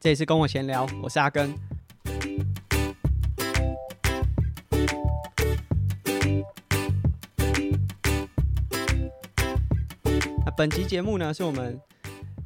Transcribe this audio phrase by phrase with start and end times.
[0.00, 1.54] 这里是跟我闲聊，我是阿根。
[10.44, 11.80] 那本期节目呢，是我们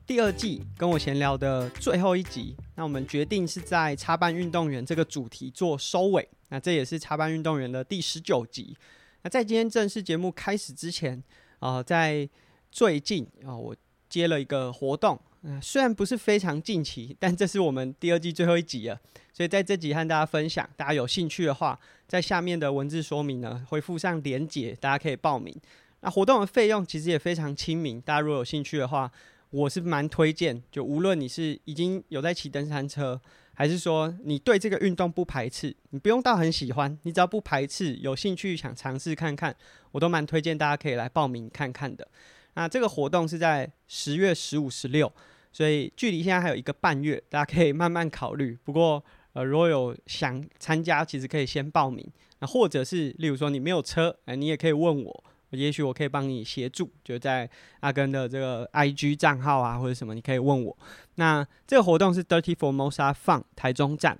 [0.07, 2.57] 第二季跟我闲聊的最后一集。
[2.75, 6.29] 那我们决定是在插班运动员这个主题做收尾。
[6.49, 8.77] 那这也是插班运动员的第十九集。
[9.23, 11.21] 那在今天正式节目开始之前，
[11.59, 12.29] 啊、在
[12.71, 13.75] 最近啊、我
[14.21, 15.19] 接了一个活动。
[15.43, 18.99] 嗯，虽然不是非常近期，但这是我们第二季最后一集了，
[19.33, 20.69] 所以在这集和大家分享。
[20.77, 25.55] 大家有兴趣的话，在下面的文字说明呢，会附上连结，大家可以报名。
[26.01, 29.11] 那活动的费用其实也非常亲民，大家如果有兴趣的话，
[29.51, 30.61] 我是蛮推荐。
[30.73, 33.21] 就无论你是已经有在骑登山车，
[33.55, 39.55] 还是说你对这个运动不排斥，你不用到很喜欢，你只要不排斥，有兴趣想尝试看看，
[39.93, 42.09] 我都蛮推荐大家可以来报名看看的。
[42.57, 45.11] 那这个活动是在十月十五、十六。
[45.53, 48.59] 所以距离现在还有一个半月，大家可以慢慢考虑。
[48.63, 52.07] 不过，呃，如果有想参加，其实可以先报名。
[52.41, 56.91] 那或者是，例如说你没有车，哎，你也可以问我，也许我可以帮你协助。
[57.03, 57.49] 就在
[57.81, 60.77] 阿根的这个 IG 账号啊，或者什么，你可以问我。
[61.15, 64.19] 那这个活动是 Dirty Formosa 放台中站。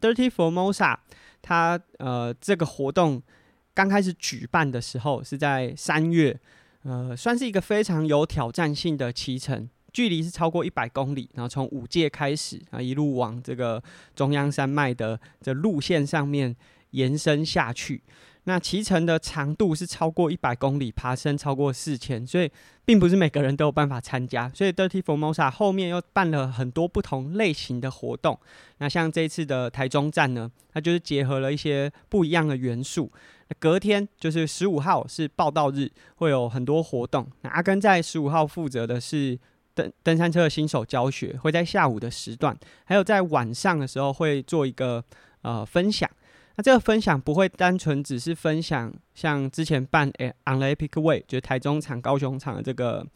[0.00, 0.96] Dirty Formosa
[1.42, 3.22] 它呃这个活动
[3.74, 6.40] 刚开始举办的时候是在三月，
[6.82, 9.68] 呃，算是一个非常有挑战性的骑程。
[9.92, 13.82] 距离是超过一百公里，然后从五界开始啊，一路往这个
[14.14, 16.54] 中央山脉的这路线上面
[16.92, 18.00] 延伸下去。
[18.50, 22.50] 那骑乘的长度是超过一百公里，爬升超过四千，所以
[22.84, 24.50] 并不是每个人都有办法参加。
[24.52, 28.36] 所以 Dirty Formosa 后面又办了很多不同类型的活动。
[28.78, 33.12] 那像这次的台中站呢，它就是结合了一些不一样的元素。
[33.58, 37.26] 隔天就是十五号是报道日，会有很多活动。
[37.42, 39.38] 那阿根在十五号负责的是。
[39.72, 45.02] 登登山车的新手教学会在下午的时段，还有在晚上的时候会做一个
[45.42, 46.10] 呃分享。
[46.60, 53.06] 这个分享不会单纯只是分享，像之前办诶 On the Epic Way，就是台中场、高雄场的这个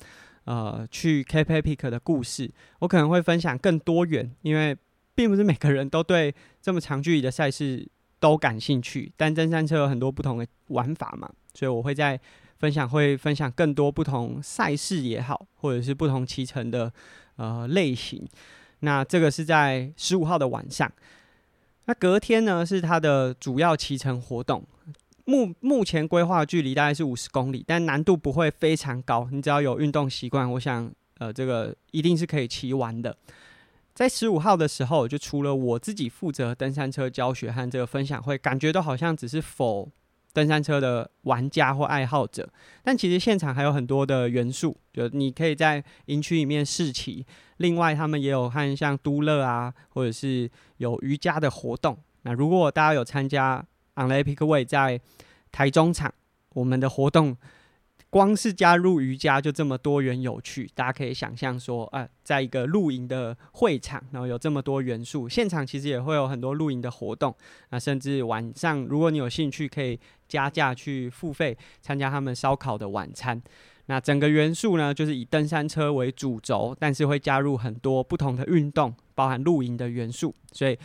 [0.44, 2.50] 呃去 Cape Epic 的故事。
[2.80, 4.76] 我可能会分享更多元，因为
[5.14, 7.88] 并不是每个人都对这么长距离的赛事
[8.20, 9.12] 都感兴趣。
[9.16, 12.20] 但登山车有很多不同的玩法嘛，所以我会在。
[12.56, 16.90] 分享会分享更多不同赛事也好，或者是不同骑乘的
[17.36, 18.26] 呃类型。
[18.78, 20.90] 那这个是在十五号的晚上。
[21.86, 24.64] 那隔天呢是它的主要骑乘活动。
[25.26, 29.28] 目目前规划距离大概是五十公里，但难度不会非常高。
[29.32, 33.16] 你只要有运动习惯，我想呃这个一定是可以骑完的。
[33.94, 39.88] 在十五号的时候，就除了我自己负责登山车教学和这个分享会，感觉都好像只是否。
[40.34, 42.46] 登山车的玩家或爱好者，
[42.82, 47.24] 但其实现场还有很多的元素，就你可以在营区里面试骑。
[47.58, 51.96] 另外，他们也有和像都乐啊，或者是有瑜伽的活动。
[52.22, 53.64] 那如果大家有参加
[53.94, 55.00] On the Epic Way 在
[55.52, 56.12] 台中场，
[56.50, 57.36] 我们的活动。
[58.14, 67.34] 光是加入瑜伽就这么多元有趣，大家可以想象说，啊，在一个露营的会场，然后有这么多元素，现场其实也会有很多露营的活动，
[67.70, 69.98] 那甚至晚上如果你有兴趣，可以
[70.28, 73.42] 加价去付费参加他们烧烤的晚餐。
[73.86, 80.78] 那整个元素呢，就是以登山车为主轴，但是会加入很多不同的运动，包含露营的元素，所以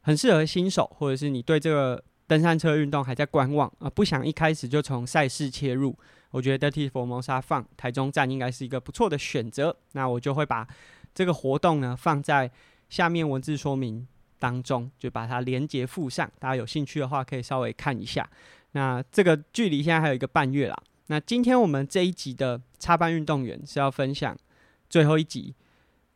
[0.00, 5.96] 很适合新手，或者是你对这个登山车运动还在观望啊，不想一开始就从赛事切入。
[6.32, 10.66] 我觉得 Dirty Formosa Fun 台中站应该是一个不错的选择，那我就会把
[11.14, 12.50] 这个活动呢放在
[12.88, 14.06] 下面文字说明
[14.38, 18.28] 当中，就把它连结附上，大家有兴趣的话可以稍微看一下。
[18.72, 20.76] 那这个距离现在还有一个半月啦。
[21.08, 24.36] 那今天我们这一集的插班运动员是要分享
[24.88, 25.54] 最后一集，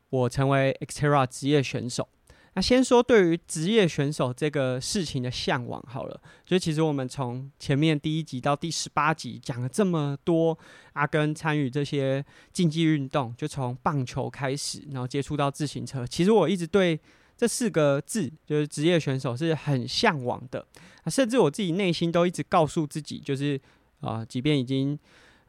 [0.09, 2.09] 我成为 Xterra 职业选手。
[2.57, 10.59] 那先说对于职业选手这个事情的向往好了，就其实我们从前面第一集到第十八集讲了这么多，
[10.95, 12.25] 阿根参与这些
[12.55, 16.99] 竞技运动，就从棒球开始，然后接触到自行车，其实我一直对
[17.37, 20.67] 这四个字就是职业选手是很向往的，
[21.09, 23.61] 甚至我自己内心都一直告诉自己，就是
[24.01, 24.99] 啊、即便已经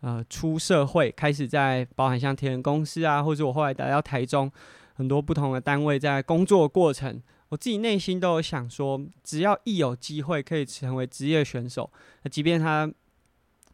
[0.02, 4.52] 呃出社会，开始在包含像铁人公司啊，或者我后来来到台中。
[4.98, 11.88] 很多不同的单位在工作过程，我自己内心都有想说，只要一有机会可以成为职业选手，
[12.32, 12.92] 即便他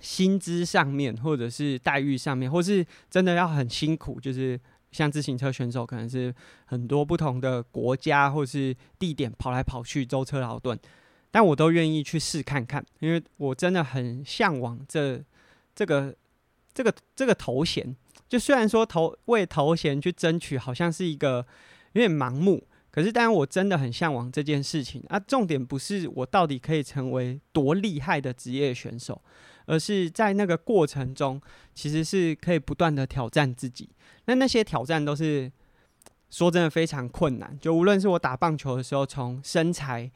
[0.01, 4.59] 薪资上面，或者是待遇上面，或是真的要很辛苦，就是
[4.91, 6.35] 像自行车选手，可能是
[6.65, 10.77] 很多不同的国家或是地点跑来跑去，舟车劳顿，
[11.31, 15.23] 但我都愿意去试看看，因为我真的很向往这
[15.73, 16.13] 这个
[16.73, 17.95] 这个这个头衔。
[18.33, 21.45] 就虽然说头为头衔去争取，好像是一个
[21.91, 22.67] 有点盲目。
[22.89, 25.19] 可是，当然我真的很向往这件事情啊。
[25.19, 29.21] 重点不是我到底可以成为多厉害的职业选手，
[29.67, 31.39] 而是在那个过程中，
[31.75, 33.87] 其实是可以不断的挑战自己。
[34.25, 35.51] 那那些挑战都是
[36.31, 37.55] 说真的非常困难。
[37.61, 40.11] 就无论是我打棒球的时候，从身材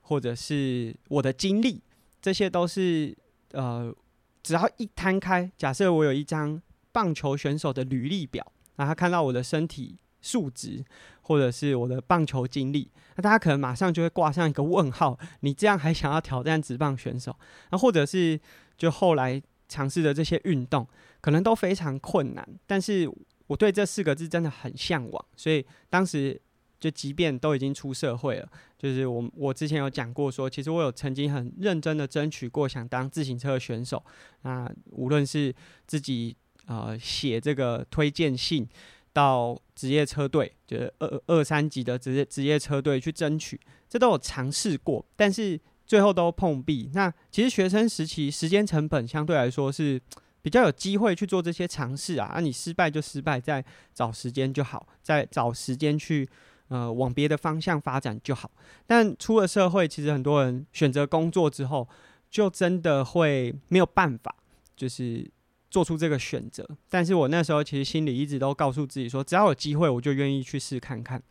[0.00, 1.82] 或者是我的经历，
[2.22, 3.14] 这些都是
[3.52, 3.94] 呃，
[4.42, 6.62] 只要一摊开，假设我有一张
[6.92, 10.84] 棒球选手的履历表，然后他看到我的身体素质。
[11.20, 17.36] 或者是我的棒球经历，那大家可能马上就会挂上一个问号：你这样还想要挑战职棒选手？
[17.70, 18.40] 那或者是
[18.78, 19.38] 就后来
[19.68, 20.88] 尝试的这些运动，
[21.20, 22.48] 可能都非常困难。
[22.66, 23.06] 但是
[23.46, 26.40] 我对这四个字真的很向往，所以当时
[26.80, 28.48] 就即便都已经出社会了，
[28.78, 34.02] 就是我我之前有讲过说，其实我有曾经很认真的争取过想当自行车选手。
[34.44, 35.54] 那无论是
[35.86, 36.34] 自己
[36.68, 38.68] 呃写这个推荐信。
[39.10, 46.88] 到职业车队，就是二二三级的职业职业车队去争取，这都有尝试过，但是最后都碰壁。
[46.94, 50.00] 那其实学生时期时间成本相对来说是
[50.40, 52.30] 比较有机会去做这些尝试啊。
[52.34, 56.28] 那你失败就失败，再找时间就好，再找时间去
[56.68, 58.48] 呃往别的方向发展就好。
[58.86, 61.88] 但出了社会，其实很多人选择工作之后，
[62.30, 64.32] 就真的会没有办法，
[64.76, 65.28] 就是。
[65.70, 71.22] 做出这个选择，但是我那时候其实心里一直都告诉自己说，只要有机会，我就愿意去试看看。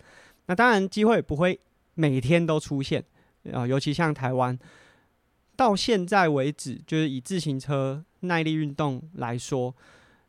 [0.46, 1.60] 那当然，机会不会
[1.96, 3.04] 每天都出现
[3.52, 4.58] 啊，尤其像台湾，
[5.56, 9.76] 到现在为止，就是以自行车耐力运动来说，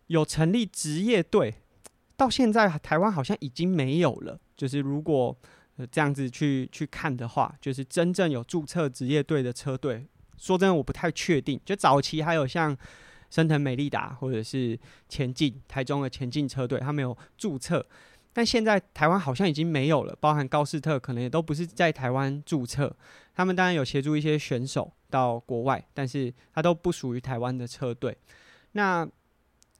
[0.06, 1.56] 有成立职业队，
[2.16, 4.40] 到现在台湾好像已经没有了。
[4.56, 5.36] 就是如果
[5.90, 10.06] 这样子去去看的话，就是真正有注册职业队的车队，
[10.38, 11.60] 说真的，我不太确定。
[11.62, 12.74] 就早期还有像。
[13.30, 14.78] 升腾美利达或者是
[15.08, 17.84] 前进台中的前进车队，他们有注册，
[18.32, 22.94] 但现在台湾好像已经没有了，包含高士特可能也都不是在台湾注册。
[23.34, 28.16] 他们当然有协助一些选手到国外，但是他都不属于台湾的车队。
[28.72, 29.08] 那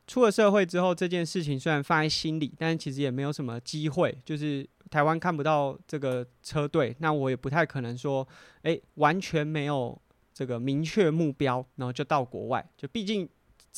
[0.06, 8.26] 出了社会之后，这件事情虽然放在心里，但是其实也没有什么机会，就是台湾看不到这个车队，那我也不太可能说，
[8.62, 10.00] 哎、欸，完全没有
[10.32, 13.28] 这个明确目标，然后就到国外，就毕竟。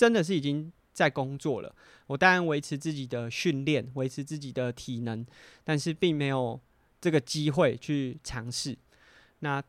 [0.00, 1.70] 真的是已经在工作了。
[2.06, 5.26] 我当然维持自己的训练，维持自己的体能，
[5.62, 6.58] 但是并没有
[7.02, 8.74] 这个机会去尝试。
[9.40, 9.62] 那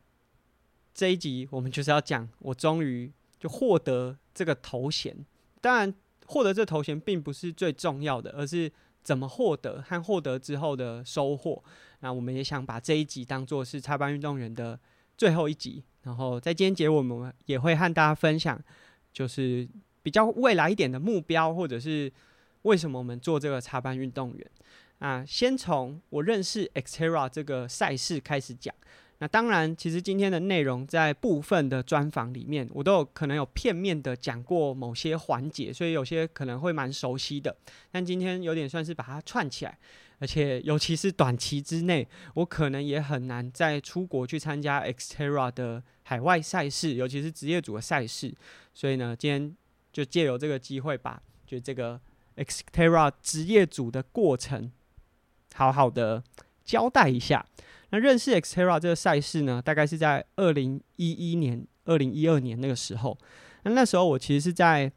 [0.94, 5.14] 这一集我们就是要讲，我终于就获得这个头衔。
[5.60, 5.94] 当然，
[6.24, 11.62] 获得这头衔并不是最重要的，而是怎么获得和获得之后的收获。
[12.00, 14.80] 那我们也想把这一集当做是插班运动员的
[15.18, 15.84] 最后一集。
[16.04, 18.58] 然后在今天结尾，我们也会和大家分享，
[19.12, 19.68] 就是。
[20.02, 22.12] 比较未来一点的目标，或者是
[22.62, 24.50] 为什么我们做这个插班运动员
[24.98, 25.24] 啊？
[25.26, 28.74] 先从我认识 Xterra 这个赛事开始讲。
[29.18, 37.56] 那当然，其实今天的内容在部分的专访里面，我都有可能有片面的讲过某些环节，所以有些可能会蛮熟悉的。
[37.92, 39.78] 但今天有点算是把它串起来，
[40.18, 42.04] 而且尤其是短期之内，
[42.34, 48.34] 我可能也很难再出国去参加 Xterra 的海外赛事，尤其是职业组的赛事。
[48.74, 49.56] 所以呢，今天。
[49.92, 52.00] 就借由这个机会，把就这个
[52.36, 54.72] Xterra 职业组的过程，
[55.54, 56.24] 好好的
[56.64, 57.44] 交代一下。
[57.90, 63.18] 那认识 Xterra 这个赛事呢，大概是在二零一一年、二零一二年那个时候。
[63.64, 64.90] 那那时候我其实是在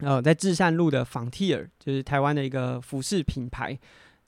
[0.00, 3.78] 呃在至善路的 Frontier，就是台湾的一个服饰品牌，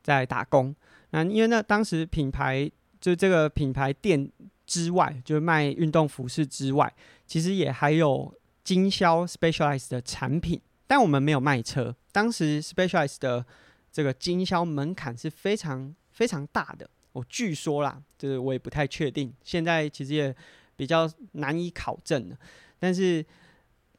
[0.03, 0.75] 在打工。
[1.11, 4.31] 那因为那当时品牌就这个品牌店
[4.65, 6.91] 之外，就是卖运动服饰之外，
[7.27, 8.35] 其实也还有。
[8.65, 11.95] 经销 Specialized 的产品，但我们没有卖车。
[12.13, 13.45] 当时 Specialized 的
[13.91, 16.89] 这个经销门槛是非常非常大的。
[17.13, 20.35] 我据说啦，就是我也不太确定，现在其实也
[20.77, 22.37] 比较难以考证了。
[22.79, 23.25] 但是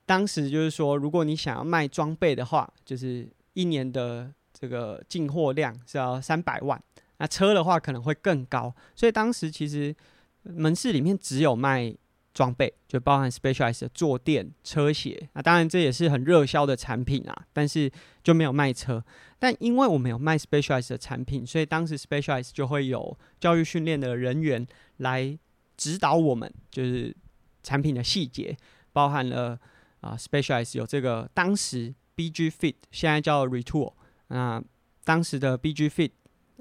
[0.06, 6.82] 当时就是说，如果你想要卖装备的话，就是一年的这个进货量是要三百万，
[7.18, 8.74] 那车的话可能会更高。
[8.96, 9.96] 所以当时其实
[10.44, 11.94] 门市里面只有卖。
[12.34, 17.92] 装备就包含 Specialized 的坐垫、车鞋，那当然这也是很热销的产品啊，但是
[18.24, 19.04] 就没有卖车。
[19.38, 24.66] 但因为我们有卖 Specialized 的产品，所以当时 Specialized 就会有教育训练的人员
[24.98, 25.38] 来
[25.78, 27.16] 指导我们，就是
[27.62, 28.58] 产品的细节，
[28.92, 29.60] 包含了
[30.02, 33.94] 啊 Specialized 有这个当时 BG Fit，现在叫 Retool，
[34.30, 34.64] 那
[35.04, 36.12] 当时的 BG Fit，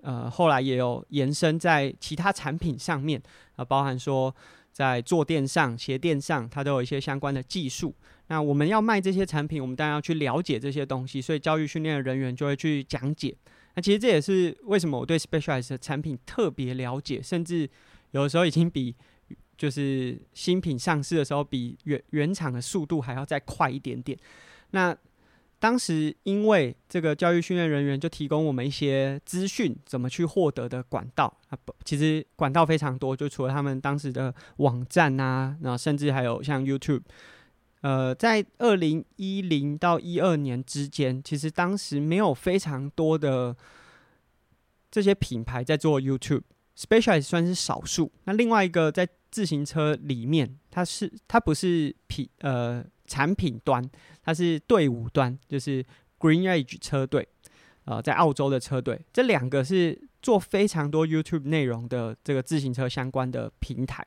[0.03, 3.23] 呃，后来也有延伸在其他产品上面
[3.57, 4.35] 啊，包含说。
[4.73, 7.95] 在坐垫上、鞋垫上，它都有一些相关的技术。
[8.29, 13.37] 那我们要卖这些产品，我们当然要去了解这些东西，所以教育训练的人员就会去讲解。
[13.75, 17.69] 那其实这也是为什么我对 Specialized 的产品特别了解，甚至
[18.13, 18.95] 有的时候已经比
[19.57, 24.19] 就是新品上市的时候比原原厂的速度还要再快一点点。
[24.71, 24.97] 那
[25.63, 37.03] 当时因为这个教育训练人员就提供我们一些资讯，怎么去获得的管道啊，不其实管道非常多，就除了他们当时的网站啊，然后甚至还有像 YouTube。
[37.83, 43.57] 呃，在二零一零到一二年之间，其实当时没有非常多的
[44.91, 48.11] 这些品牌在做 YouTube，specialize 算是少数。
[48.25, 53.83] 那另外一个在自行车里面，它是它不是品呃产品端，
[54.25, 55.85] 它是队伍端，就是
[56.19, 57.29] Green Edge 车队，
[57.85, 64.03] 呃，在澳洲的车队，这两个是做非常多 YouTube 内容的这个自行车相关的平台。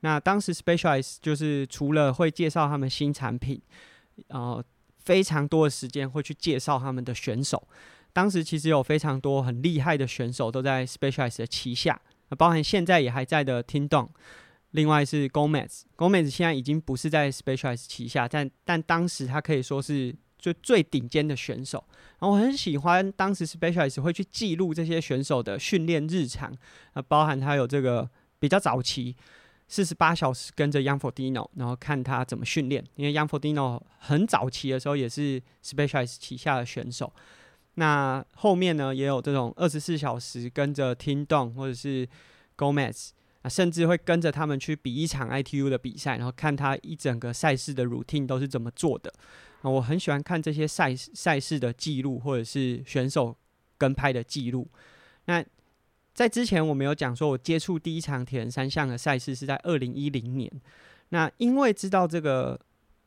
[0.00, 3.58] 那当时 Specialize 就是除了会介绍他们新产品，
[4.28, 4.62] 呃，
[4.98, 7.66] 非常多的时间会去介绍他们的选手。
[8.12, 11.98] 当时其实有非常多很厉害的选手都在 Specialize 的旗下，
[12.36, 14.08] 包含现在也还在的 Tim Donn，
[14.72, 21.82] 另外是 Gomez，Gomez 现在已经不是在 Specialized 旗下，但但当时他可以说是最最顶尖的选手。
[22.18, 26.52] 然后我很喜欢当时 Specialized 会去记录这些选手的训练日常，
[26.92, 29.16] 啊，包含他有这个比较早期。
[29.68, 32.84] 四十八小时跟着 Jan Frodeno，然后看他怎么训练。
[32.96, 37.10] 因为 Jan Frodeno 很早期的时候也是 Specialized 旗下的选手。
[37.76, 42.06] 那后面呢，也有这种二十四小时跟着 Tim Donn 或者是
[42.58, 43.10] Gomez
[43.42, 49.12] 啊，甚至会跟着他们去比一场 ITU 的比赛，然后看他一整个赛事的 routine 都是怎么做的。
[49.60, 53.36] 啊，我很喜欢看这些赛赛事的记录，或者是选手
[53.78, 54.68] 跟拍的记录。
[55.26, 55.44] 那
[56.14, 60.50] 在之前，我没有讲说，我接触第一场铁人三项的赛事是在二零一零年。
[61.10, 62.58] 那因为知道这个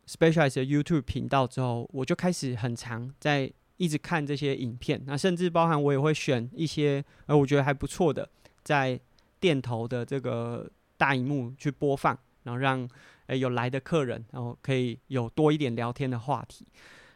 [0.08, 5.02] Specialized YouTube 频道之后，我就开始很常在一直看这些影片。
[5.06, 8.30] 那甚至包含我也会选一些呃，我觉得还不错的，
[8.64, 9.00] 在
[9.46, 12.90] 店头的这个大荧幕去播放，然后让
[13.28, 16.66] 诶有来的客人，然后可以有多一点聊天的话题。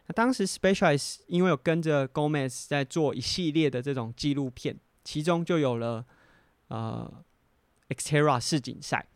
[0.05, 4.77] 那当时 Specialize 因为有跟着 Gomez 在做一系列的这种纪录片。
[5.03, 6.05] 其中就有了
[6.67, 7.11] 呃
[7.87, 9.07] ，Xterra 世锦赛。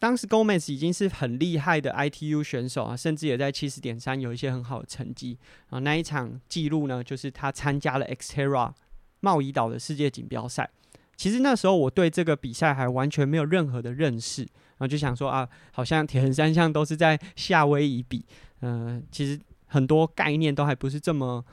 [0.00, 5.38] 当时 Gomez 已经是很厉害的 ITU 选手啊，甚至也在七十点三有一些很好的成绩
[5.68, 5.78] 啊。
[5.78, 8.72] 那一场记录呢，就是他参加了 Xterra
[9.20, 10.68] 茂宜岛的世界锦标赛。
[11.16, 18.24] 其实那时候我对这个比赛还完全没有任何的认识，然后就想说啊，好像铁人三项都是在夏威夷比，
[18.60, 21.44] 嗯、其实很多概念都还不是这么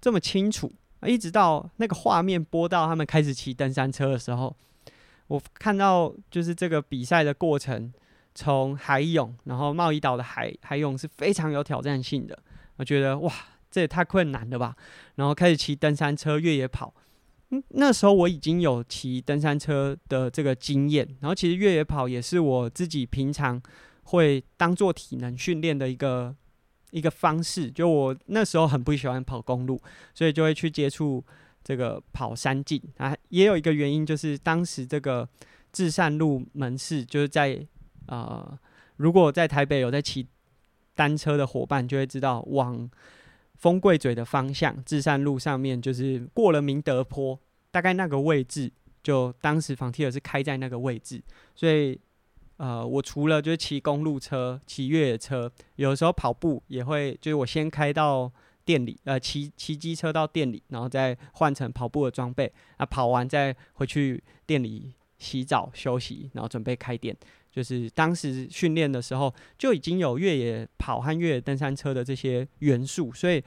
[0.00, 0.72] 这么清楚。
[1.04, 4.56] 一直到那个画面播到他们开始骑登山车的时候，
[5.26, 7.92] 我看到就是这个比赛的过程，
[8.34, 12.38] 从海泳，然后茂宜岛的海海泳是非常有挑战性的。
[12.76, 13.32] 我觉得哇，
[13.70, 14.76] 这也太困难了吧！
[15.16, 16.94] 然后开始骑登山车、越野跑。
[17.68, 23.60] 那时候我已经有骑登山车的这个经验，然后其实越野跑也是我自己平常
[24.04, 26.34] 会当做体能训练的一个。
[26.92, 29.80] 一个方式，就我那时候很不喜欢跑公路，
[30.12, 31.24] 所以就会去接触
[31.64, 33.16] 这个跑山径啊。
[33.30, 35.26] 也有一个原因，就是当时这个
[35.72, 37.66] 至善路门市就是在
[38.08, 38.58] 呃，
[38.96, 40.28] 如果在台北有在骑
[40.94, 42.86] 单车的伙伴，就会知道往
[43.62, 47.38] 风柜嘴的方向，至善路上面就是过了明德坡，
[47.70, 48.70] 大概那个位置，
[49.02, 51.22] 就当时房梯尔是开在那个位置，
[51.54, 51.98] 所以。
[52.58, 58.30] 呃，我除了就是骑公路车、骑越野车，有时候跑步也会，就是我先开到
[58.64, 67.16] 店里，呃，骑骑机车到店里，然后再换成跑步的装备，啊，跑完再回去店里洗澡休息，然后准备开店。
[67.52, 73.40] 就是当时训练的时候就已经有越野跑和越野登山车的这些元素，所以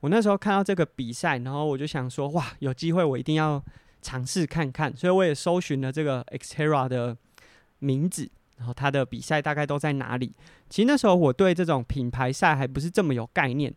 [0.00, 3.64] 我那时候看到这个比赛，然后我就想说，哇，有机会我一定要
[4.02, 7.16] 尝试看看，所以我也搜寻了这个 Xterra 的
[7.78, 8.28] 名字。
[8.58, 10.32] 然后他的比赛大概都在哪里？
[10.68, 13.74] 其实那时候我对这种品牌赛还不是这么有概念，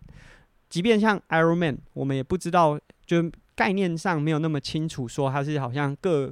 [0.69, 6.31] 即便像 Ironman，我们也不知道，就概念上没有那么清楚，说它是好像各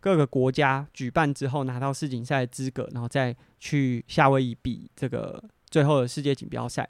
[0.00, 6.88] 各个国家举办之后拿到世锦赛资格，然后再去夏威夷比这个最后的世界锦标赛。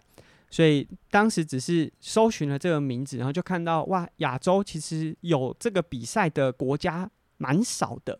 [0.50, 8.18] 所以当时只是搜寻了这个名字，然后就看到哇，亚洲其实有这个比赛的国家蛮少的。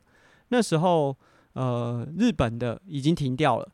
[0.49, 1.17] 那时候。
[1.57, 3.67] 呃，日本的已经停掉了，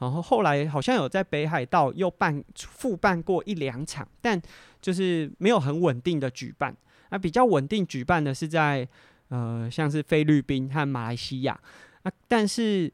[0.00, 4.38] 然后后来好像有在北海道又办复办过一两场，但
[4.82, 6.76] 就是没有很稳定的举办。
[7.08, 8.86] 那比较稳定举办的是在
[9.32, 11.58] 呃，像是菲律宾和马来西亚。
[12.02, 12.92] 啊，但是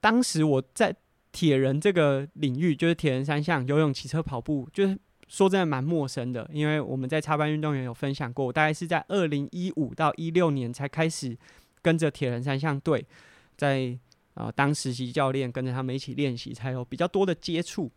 [0.00, 0.94] 当时我在
[1.32, 4.98] 铁人这个领域，就是铁人三项、游泳、骑车、跑步，就是
[5.28, 11.34] 说真的蛮陌生的，因为我们在插班运动员有分享过，我大概是在二零一五到一六年才开始
[11.80, 13.06] 跟着铁人三项队，
[13.56, 13.98] 在
[14.34, 17.90] 呃当实习教练，跟着他们一起练习，才有比较多的接触。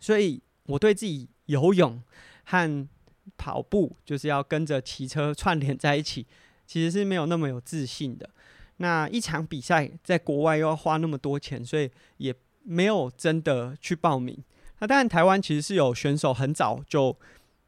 [0.00, 2.00] 所以我对自己游泳
[2.44, 2.88] 和
[3.36, 6.26] 跑步就是要跟着骑车串联在一起，
[6.70, 8.30] 其实是没有那么有自信的。
[8.76, 14.38] 那一场比赛在国外又要花那么多钱，所以也没有真的去报名。
[14.78, 17.16] 那当然，台湾其实是有选手很早就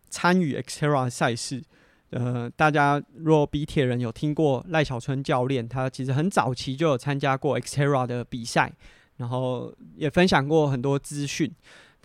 [0.09, 1.61] 参与 XTERRA 赛事。
[2.11, 8.73] 呃，大家若比铁人有听过赖小春教练，他其实很早期就有参加过 XTERRA 的比赛，
[9.17, 11.53] 然后也分享过很多资讯。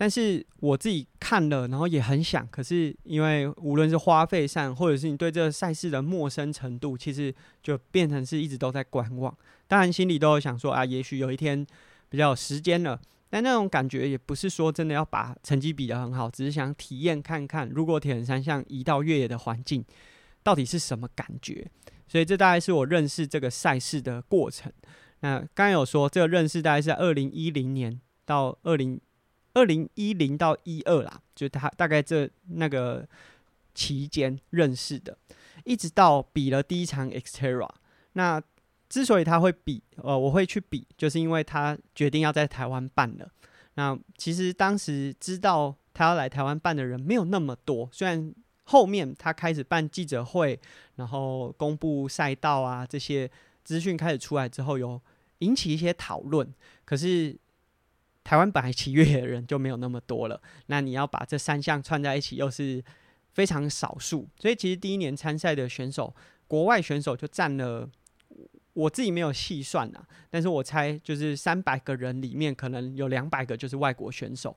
[0.00, 9.36] 但是我自己看了，然后也很想，可是因为无论是花费上，或者是你对这个赛事的陌生程度，其实就变成是一直都在观望。
[9.66, 11.66] 当然心里都有想说啊，也许有一天
[12.08, 19.84] 比较有时间了，但那种感觉也不是说真的要把成绩比得很好，只是想体验看看，如果铁人三项移到越野的环境，
[20.44, 21.68] 到底是什么感觉。
[22.06, 24.72] 所以这大概是我认识这个赛事的过程。
[25.22, 29.00] 那刚刚有说这个认识大概是在二零一零年到二零。
[29.54, 33.06] 二零一零到一二啦，就他大概这那个
[33.74, 35.16] 期间认识的，
[35.64, 37.68] 一直到比了第一场 XTERRA。
[38.12, 38.40] 那
[38.88, 43.28] 之所以他会比，呃，我会去比，就是因为他决定要在台湾办了。
[43.74, 48.32] 那其实当时知道他要来台湾办的人没有那么多，虽然
[48.64, 50.60] 后面他开始办记者会，
[50.96, 53.28] 然后公布赛道啊这些
[53.64, 55.00] 资讯开始出来之后，有
[55.38, 57.36] 引起一些讨论，可是。
[58.28, 62.84] 台湾本来骑越野的人就没有那么多了，那你要把这三项串在一起，又是
[63.32, 66.14] 非常少数，所以其实第一年参赛的选手，
[66.46, 67.88] 国外选手就占了，
[68.74, 74.54] 我自己没有细算啊，但是我猜就是三百个人里面，可能有两百个就是外国选手。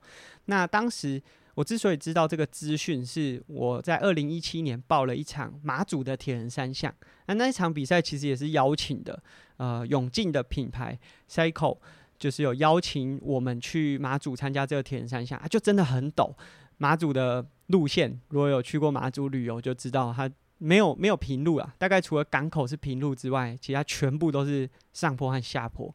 [0.47, 1.23] 那当时
[1.53, 6.93] 我之所以知道这个资讯，是我在二零一七年报了一场马祖的铁人三项，
[7.27, 9.23] 那那一场比赛其实也是邀请的，
[9.55, 11.77] 呃，永进的品牌 Cycle。
[12.21, 16.31] 就是有邀请我们去马祖参加这个铁人三项，啊，就真的很陡。
[16.77, 20.29] 马祖的路线，如果有去过马祖旅游，就知道它
[20.59, 21.73] 没有没有平路啊。
[21.79, 25.91] 大概除了港口是平路之外，其他全部都是上坡和下坡。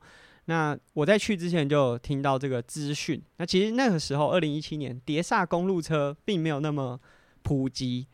[0.46, 3.22] 那我在去之前就有听到这个资讯。
[3.36, 6.98] 那其实那个时候，二零一七年，碟刹公路车并没有那么
[7.42, 8.08] 普及。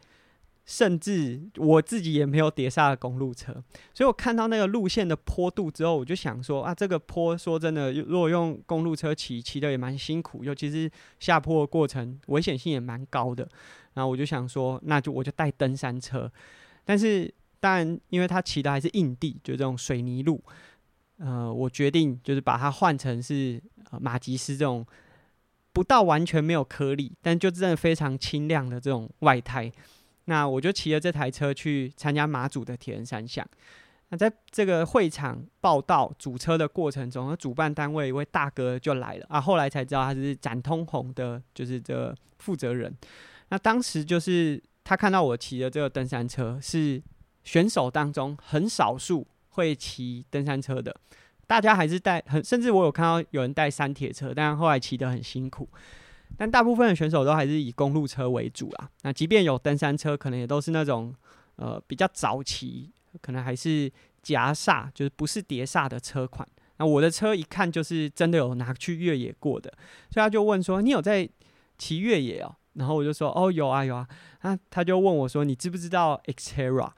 [0.73, 3.53] 甚至我自己也没有碟刹的公路车，
[3.93, 13.47] 所以我看到那个路线的坡度之后，我就想说啊，这个坡说真的，如果用公路车骑，骑的也蛮辛苦，尤其是下坡的过程，危险性也蛮高的。
[13.93, 16.33] 然后我就想说，那就我就带登山车。
[16.87, 17.31] 但是
[17.61, 20.43] 当然，因为他骑的还是硬地，就这种水泥路，
[21.19, 23.63] 呃，我决定就是把它换成是
[24.01, 24.87] 马吉斯这种
[25.75, 29.71] 不到完全没有颗粒，但就真的非常轻量的这种外胎。
[30.27, 33.47] 那我就骑了这台车去参加马祖的铁人三项。
[34.11, 39.41] 那在这个会场报道主车的过程中，主办单位一位大哥就来了啊。
[39.41, 42.95] 后来才知道他是展通红的，就是这负责人。
[43.49, 47.03] 那当时就是他看到我骑的这个登山车，是
[47.43, 50.95] 选手当中很少数会骑登山车的。
[51.47, 55.69] 大家还是带很，甚至我有看到有人带山铁车，但后来骑得很辛苦。
[56.37, 58.91] 但大部分的选手都还是以公路车为主啊。
[59.03, 61.15] 那即便有登山车，可能也都是那种
[61.57, 62.91] 呃比较早期，
[63.21, 63.93] 可能还是
[64.23, 66.49] 夹煞，就是不是碟刹的车款。
[66.79, 69.71] 那我的车一看就是真的有拿去越野过的，
[70.11, 71.29] 所以他就问说：“你有在
[71.79, 74.09] 骑越野哦？”然后我就说：“哦，有啊，有啊。”
[74.43, 76.91] 那他就问我说：“你知不知道 XTERRA？”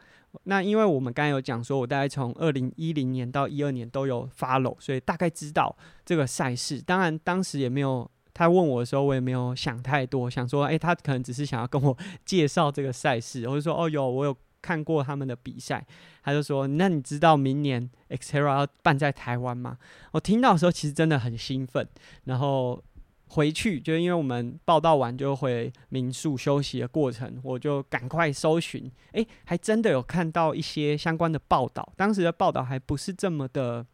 [0.44, 6.81] 那因为我们刚才有讲说，我大概从二零一零年到一二年都有 follow，所以大概知道这个赛事。
[6.81, 8.11] 当然当时也没有。
[8.35, 15.87] 他问我的时候，我也没有想太多，想说，诶、他可能只是想要跟我介绍这个赛事， 我就说，哦，有，我有看过他们的比赛。
[16.25, 19.79] 他就说，那你知道明年 XTERRA 要办在台湾吗？
[20.11, 21.87] 我听到的时候，其实真的很兴奋。
[22.25, 22.83] 然后
[23.29, 31.92] 回去，就因为我们报道完就回民宿休息的过程，我就赶快搜寻，诶、还真的有看到一些相关的报道。
[31.97, 33.87] 当时的报道还不是这么的，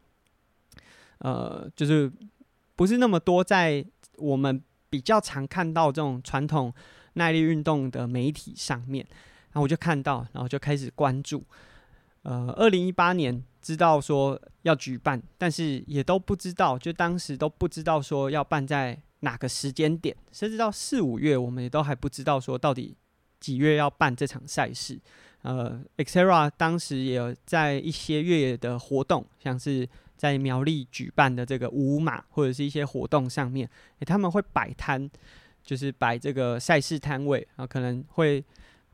[1.19, 2.11] 呃，就是
[2.75, 3.85] 不是那么多在。
[4.21, 6.73] 我们比较常看到这种传统
[7.15, 9.05] 耐力运动的媒体上面，
[9.53, 11.43] 然后我就看到，然后就开始关注。
[12.23, 22.97] 呃，二零一八年知道说要举办，但是也都不知道，就当时都不知道说要办在哪个时间点，甚至到四五月，我们也都还不知道说到底
[23.41, 25.01] 几月要办这场赛事。
[25.43, 29.89] 呃，XTERRA 当时也在一些越野的活动，像是。
[30.21, 33.67] 在苗栗举办的这个五马或者是一些活动上面，
[34.01, 35.11] 欸、他们会摆摊，
[35.63, 38.45] 就是摆这个赛事摊位啊，可能会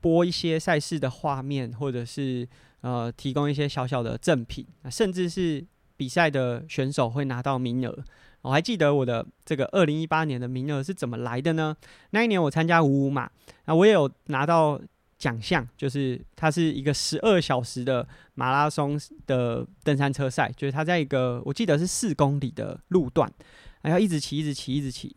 [0.01, 2.49] 播一些赛事的画面，或者是
[2.83, 8.05] 呃提供一些小小的赠品，甚至是比赛的选手会拿到名额。
[8.43, 11.77] 我还记得我的这个二零一八年的名额是怎么来的呢？
[12.11, 13.29] 那一年我参加五五马，
[13.65, 14.81] 啊，我也有拿到
[15.19, 23.31] 奖项，就是它是一个十二小时的马拉松的登山车赛，就是它在一个我记得是四公里的路段，
[23.83, 25.17] 还要一直骑，一直骑，一直骑，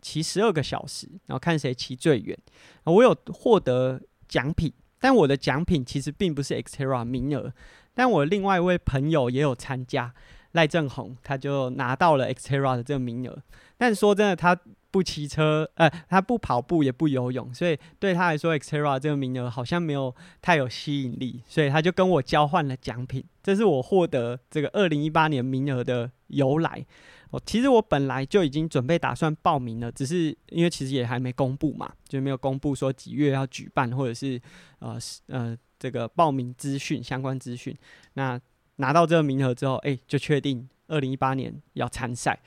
[0.00, 2.36] 骑十二个小时，然后看谁骑最远。
[2.84, 7.52] 我有获得奖品，但我的奖品其实并不是 Xterra 名额，
[7.94, 10.12] 但我另外一位朋友也有参加。
[10.52, 13.40] 赖正宏，他就拿到了 Xterra 的这个名额，
[13.78, 14.58] 但说真的，他
[14.90, 26.84] 不骑车，呃，他不跑步也不游泳，所以对他来说，Xterra 这个名额好像没有太有吸引力，所以他就跟我交换了奖品，这是我获得这个二零一八年名额的由来。
[27.30, 34.40] 哦，其实我本来就已经准备打算报名了，只是因为其实也还没公布嘛，就没有公布说几月要举办，或者是
[34.80, 34.98] 呃
[35.28, 37.76] 呃这个报名资讯相关资讯，
[38.14, 38.40] 那。
[38.76, 42.40] 拿到这个名额之后，哎、就确定二零一八年要参赛。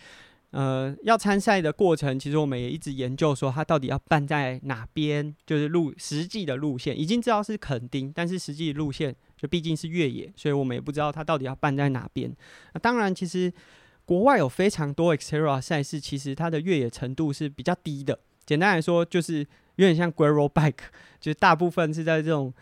[0.53, 12.31] 呃，要参赛的过程，其实我们也一直研究说，它到底要办在哪边，就是路实际的路线已经知道是垦丁，但是实际路线就毕竟是越野，所以我们也不知道它到底要办在哪边。
[12.73, 13.51] 那当然，其实
[14.05, 18.19] 国外有非常多 Xterra 赛事，其实它的越野程度是比较低的。
[18.45, 19.39] 简单来说，就是
[19.77, 20.83] 有点像 Gravel Bike，
[21.19, 22.53] 就是大部分是在这种。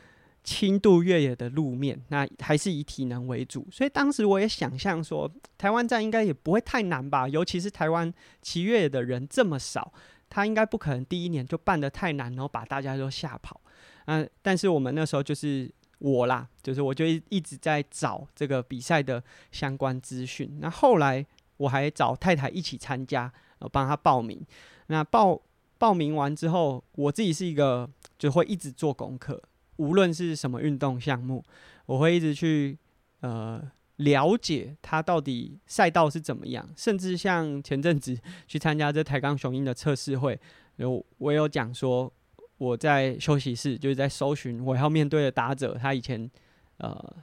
[0.44, 9.94] 轻度越野的路面，那还是以体能为主，所以当时我也想象说，台湾站应该也不会太难吧，尤其是台湾骑越野的人这么少，
[10.30, 13.62] 他应该不可能第一年就办得太难，然后把大家都吓跑。
[14.06, 20.58] 嗯、但是我们那时候就是我啦，就是我就一直在找这个比赛的相关资讯。
[20.60, 21.24] 那后来
[21.58, 24.44] 我还找太太一起参加，我帮她报名。
[24.88, 25.40] 那报
[25.78, 29.40] 报名完之后，我自己是一个就会一直做功课。
[29.82, 31.44] 无论是什么运动项目，
[31.88, 32.78] 我会一直去
[33.22, 33.60] 呃
[33.96, 38.16] 了解它到底赛道是怎么样，甚至像前阵子
[38.48, 40.40] 去参加这台钢雄鹰的测试会，
[40.76, 42.12] 有我有讲说
[42.60, 46.30] 我在休息室就是在搜寻我要面对的打者他以前
[46.78, 47.16] 呃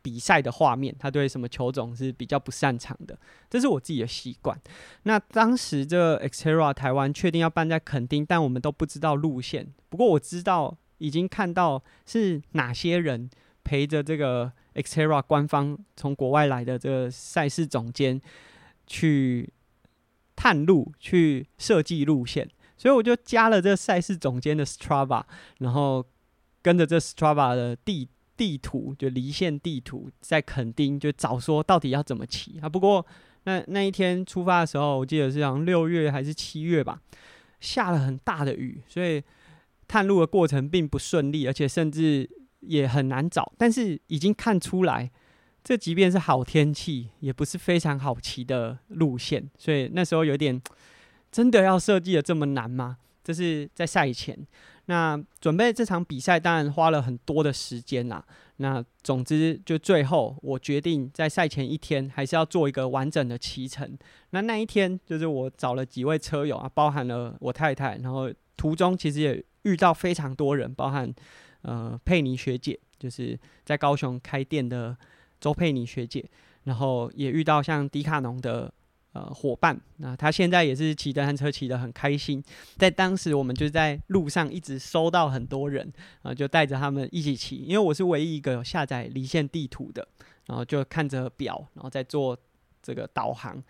[0.00, 3.18] 比赛的画面，他对什么球种是比较不擅长的，
[3.50, 4.56] 这是我自己的习惯。
[5.02, 10.76] 那当时这个 Xterra 台湾确定要办在垦丁，但我们都不知道路线，不过我知道。
[10.98, 13.28] 已经看到是哪些人
[13.62, 18.20] 陪着这个 Xterra 官方从国外来的这个赛事总监
[18.86, 19.52] 去
[20.36, 25.22] 探路、去设计路线，所以我就加了这赛事总监的 Strava，
[25.58, 26.04] 然后
[26.62, 32.68] 跟着这 Strava 的地地图，就离线地图，在垦丁就找说到底要怎么骑啊。
[32.68, 33.04] 不过
[33.44, 37.00] 那那一天出发的时候，我记得是好像六月还是七月吧，
[37.60, 39.22] 下了很大的雨，所以。
[39.86, 42.28] 探路的过程并不顺利，而且甚至
[42.60, 43.52] 也很难找。
[43.58, 45.10] 但是已经看出来，
[45.62, 49.50] 这即便是好天气，也不是非常好骑的路线。
[49.58, 50.60] 所以那时候有点，
[51.30, 52.98] 真的要设计的这么难吗？
[53.22, 54.38] 这是在赛前。
[54.86, 58.22] 那准备这场比赛，当然花了很多的时间啦。
[58.56, 63.96] 那总之，就最后我决定在赛前一天，还是要做一个完整的骑程。
[64.30, 69.44] 那那一天，就是我找了几位车友啊，包含了我太太，然后途中其实也。
[69.64, 71.12] 遇到非常多人，包含
[71.62, 74.96] 呃佩妮学姐，就是在高雄开店的
[75.40, 76.24] 周佩妮学姐，
[76.64, 78.72] 然后也遇到像迪卡侬的
[79.12, 82.42] 呃伙伴，那他现在也是骑单车骑得很开心。
[82.76, 85.86] 在当时，我们就在路上一直收到很多人，
[86.22, 90.06] 啊、呃，就带着他们一起骑，因为我是唯一一个有下载离线地图的，
[90.46, 92.36] 然后就看着表，然后再做
[92.82, 93.62] 这个导航。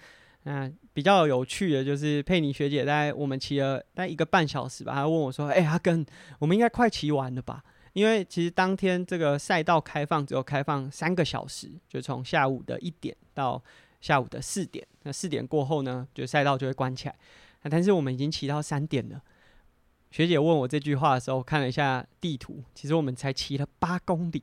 [0.46, 6.04] 那比较有趣的就是佩妮学姐在我们骑了大概一个半小时吧，她问我说：“哎、阿根，
[6.38, 7.64] 我们应该快骑完了吧？
[7.94, 13.62] 因为其实当天这个赛道开放只有开放三个小时，就从下午的一点到
[14.02, 14.86] 下午的四点。
[15.04, 17.16] 那四点过后呢，就赛道就会关起来。
[17.62, 19.22] 那但是我们已经骑到三点了。
[20.10, 24.42] 学姐问我这句话的时候，看了一下地图，其实我们才骑了八公里。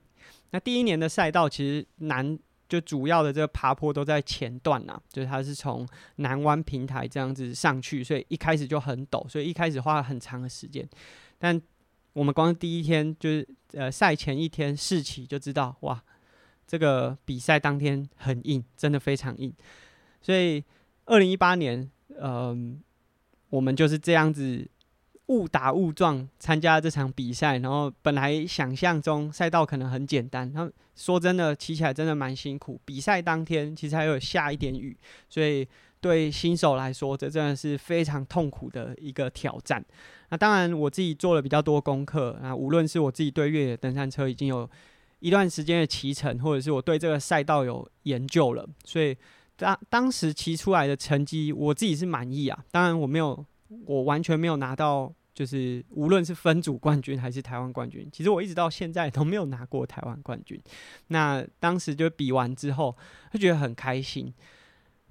[0.50, 2.40] 那第一年的赛道其实难。”
[2.72, 10.88] 就主要的这个爬坡都在前段呐，就是它是从南湾平台这样子上去，所以一开始就很陡，所以一开始花了很长的时间。
[11.38, 11.62] 但
[12.14, 16.02] 我们光第一天就是呃赛前一天试骑就知道，哇，
[16.66, 19.54] 这个比赛当天很硬，真的非常硬。
[20.22, 20.64] 所以
[21.04, 22.82] 二零一八年，嗯、
[23.50, 24.66] 我们就是这样子。
[25.32, 32.78] 误打误撞参加这场比赛，然后本来想象中赛道可能很简单，然后说真的骑起来真的蛮辛苦。
[32.84, 34.96] 比赛当天其实还有下一点雨，
[35.30, 35.66] 所以
[36.02, 39.82] 对新手来说，这真的是非常痛苦的一个挑战。
[40.32, 44.70] 那当然，我自己做了比较多功课啊，无论是我自己对越野登山车已经有
[45.20, 49.16] 一段时间的骑乘，或者是我对这个赛道有研究了，所以
[49.56, 52.66] 当当时骑出来的成绩，我自己是满意啊。
[52.70, 53.46] 当然，我没有，
[53.86, 55.14] 我完全没有拿到。
[55.34, 60.62] 就是无论是分组冠军还是台湾冠军，其实我一直到现在都没有拿过台湾冠军。
[61.08, 62.96] 那当时就比完之后，
[63.32, 64.34] 就觉得很开心。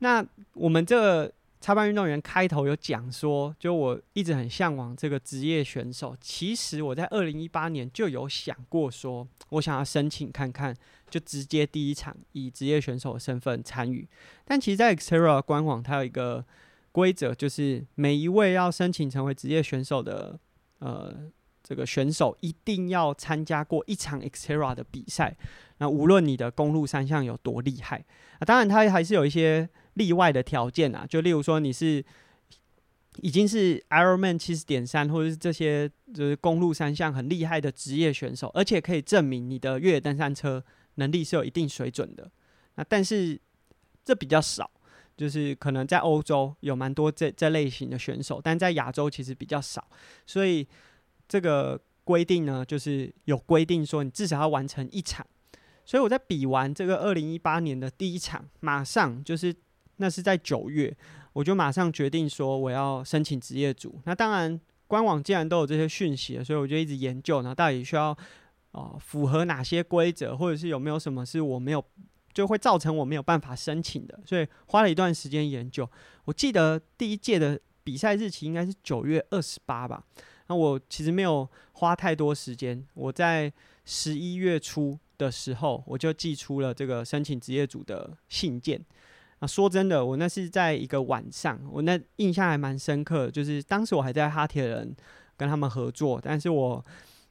[0.00, 6.14] 那我们这个插班运动员开头有讲说，就我一直很向往这个职业选手。
[6.20, 10.76] 其实我在二零一八年就有想过，说我想要申请看看，
[11.08, 14.06] 就直接第一场以职业选手的身份参与。
[14.44, 16.44] 但其实，在 Xterra 官网，它有一个。
[16.92, 20.38] 规则就是每一位要申请成为职业选手的，
[20.80, 21.30] 呃，
[21.62, 25.36] 这个选手一定要参加过一场 Xterra 的比赛。
[25.78, 28.04] 那无论你的公路三项有多厉害，
[28.38, 31.06] 啊，当然它还是有一些例外的条件啊。
[31.08, 32.04] 就例如说你是
[33.22, 40.64] 已经是 Ironman 七十点三，或者是这些就是公路三项很厉害的职业选手，而且可以证明你的越野登山车
[40.96, 42.30] 能力是有一定水准的。
[42.74, 43.40] 那但是
[44.04, 44.70] 这比较少。
[45.20, 49.86] 就是可能在欧洲有蛮多这这类型的选手，但在亚洲其实比较少，
[50.26, 50.66] 所以
[51.28, 55.26] 这个规定呢，就是有规定说你至少要完成一场。
[55.84, 59.54] 所以我在比完这个二零一八年的第一场，马上就是
[59.96, 60.96] 那是在九月，
[61.34, 64.00] 我就马上决定说我要申请职业组。
[64.06, 68.16] 那当然官网既然都有这些讯息，所以我就一直研究，然后到底需要啊、
[68.72, 71.84] 呃、符合哪些规则，或者是有没有什么是我没有。
[72.32, 75.88] 就会造成我没有办法申请的，所以花了一段时间研究。
[76.24, 80.02] 我记得第一届的比赛日期应该是九月二十八吧。
[80.46, 83.52] 那我其实没有花太多时间，我在
[83.84, 88.84] 十一月初的时候我就寄出了这个申请职业组的信件。
[89.38, 94.94] 啊，说真的，我那是在一个晚上，我那印象还蛮深刻，就是当时我还在哈铁人
[95.36, 96.84] 跟他们合作，但是我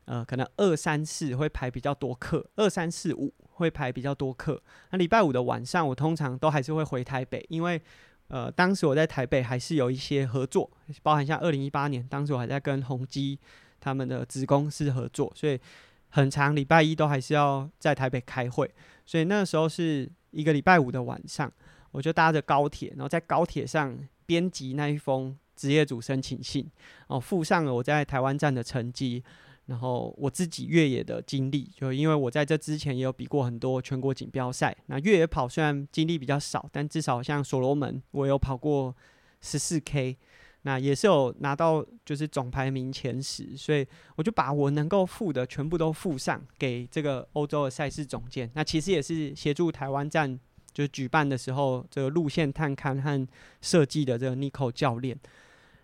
[0.09, 3.33] 呃可能二三四会排比较多课，二三四五。
[3.59, 7.81] 会排比较多课，那礼拜五的晚上我通常都还是会回台北，因为
[8.29, 10.71] 呃当时我在台北还是有一些合作，
[11.03, 13.37] 包含像二零一八年，当时我还在跟宏基
[13.81, 15.59] 他们的子公司合作，所以
[16.07, 18.73] 很长礼拜一都还是要在台北开会，
[19.05, 21.51] 所以那时候是一个礼拜五的晚上，
[21.91, 26.65] 我就搭着高铁，然后在高铁上编辑那一封职业组申请信，
[27.07, 29.21] 哦附上了我在台湾站的成绩。
[29.69, 34.75] 然后我自己越野的经历，就因为我在这之前也有比过很多全国锦标赛。
[34.87, 38.95] 那越野跑虽然经历比较少，但至少像所罗门，我有跑过
[39.41, 40.17] 十四 K，
[40.63, 43.55] 那也是有拿到就是总排名前十。
[43.55, 48.49] 所以我就把我能够附的全部都附上给这个欧洲的赛事总监。
[48.55, 50.39] 那其实也是协助台湾站
[50.73, 53.27] 就是举办的时候这个路线探勘和
[53.61, 55.15] 设计的这个 Nico 教练。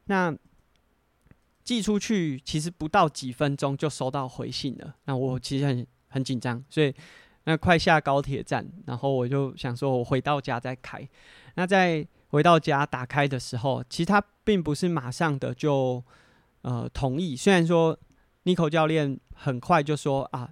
[0.05, 0.35] 那
[1.65, 6.93] 寄出去其实不到几分钟就收到回信了，那我其实很很紧张，所以
[7.45, 11.05] 那快下高铁站，然后我就想说我回到家再开。
[11.55, 16.03] 那在回到家打开的时候，其实他并不是马上的就
[16.61, 17.97] 呃同意，虽然说
[18.43, 20.47] Nico 教练很快就说啊，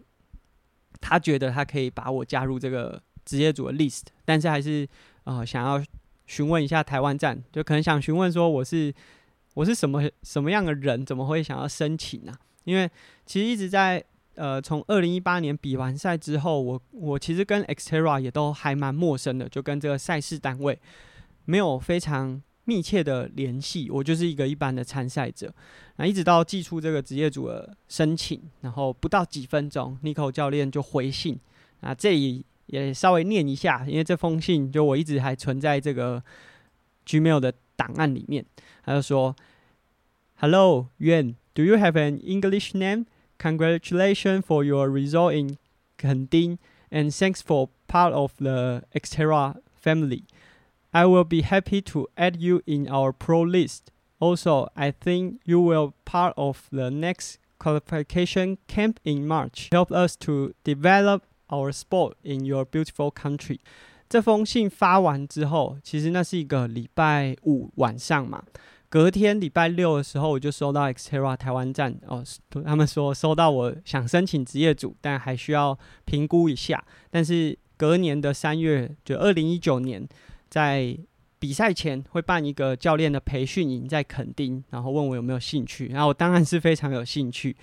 [0.99, 4.89] 他觉得他可以把我加入这个职业组的 list，但是还是
[5.25, 5.79] 呃想要
[6.25, 8.91] 询问一下台湾站，就可能想询问说我是。
[9.53, 11.05] 我是什么什么样的人？
[11.05, 12.89] 怎么会想要申请呢、因为
[13.25, 14.03] 其实一直在
[14.35, 20.79] 呃，从二零一八年比完赛之后，我我其实跟 Xterra 也都还蛮陌生的，就跟这个赛事单位
[21.45, 23.91] 没有非常密切的联系。
[23.91, 25.53] 我就是一个一般的参赛者。
[25.97, 31.39] 那一直到寄出这个职业组的申请，然后不到几分钟，Nico 教练就回信。
[31.81, 36.23] 啊，这里也稍微念一下，因为这封信就我一直还存在这个
[37.05, 38.44] Gmail 的档案里面。
[38.84, 43.06] 他就说：“Hello, Yuan, do you have an English name?
[43.38, 45.58] Congratulations for your result in
[45.96, 46.58] Kending,
[46.90, 50.24] and thanks for part of the Xterra family.
[50.90, 53.90] I will be happy to add you in our pro list.
[54.20, 59.68] Also, I think you will part of the next qualification camp in March.
[59.70, 63.60] Help us to develop our sport in your beautiful country.”
[64.13, 68.43] 这封信发完之后，其实那是一个礼拜五晚上嘛。
[68.87, 72.23] 隔天礼拜六的时候，我就收到 Xterra 台湾站哦，
[72.63, 76.85] 他们说收到我想申请职业组，但还需要评估一下。
[77.09, 80.07] 但是隔年的三月，就二零一九年，
[80.47, 80.95] 在
[81.39, 85.87] 比赛前会办一个教练的培训营在垦丁，然后问我有没有兴趣。
[85.87, 87.57] 然后我当然是非常有兴趣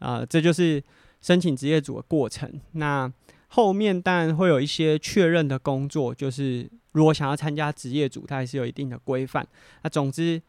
[0.00, 0.84] 啊，这就是
[1.22, 2.52] 申请职业组的过程。
[2.72, 3.10] 那
[3.48, 6.70] 后面当然会有一些确认的工作，就是。
[6.92, 9.46] 如果想要参加职业组，它还是有一定的规范。
[9.82, 10.40] 那总之，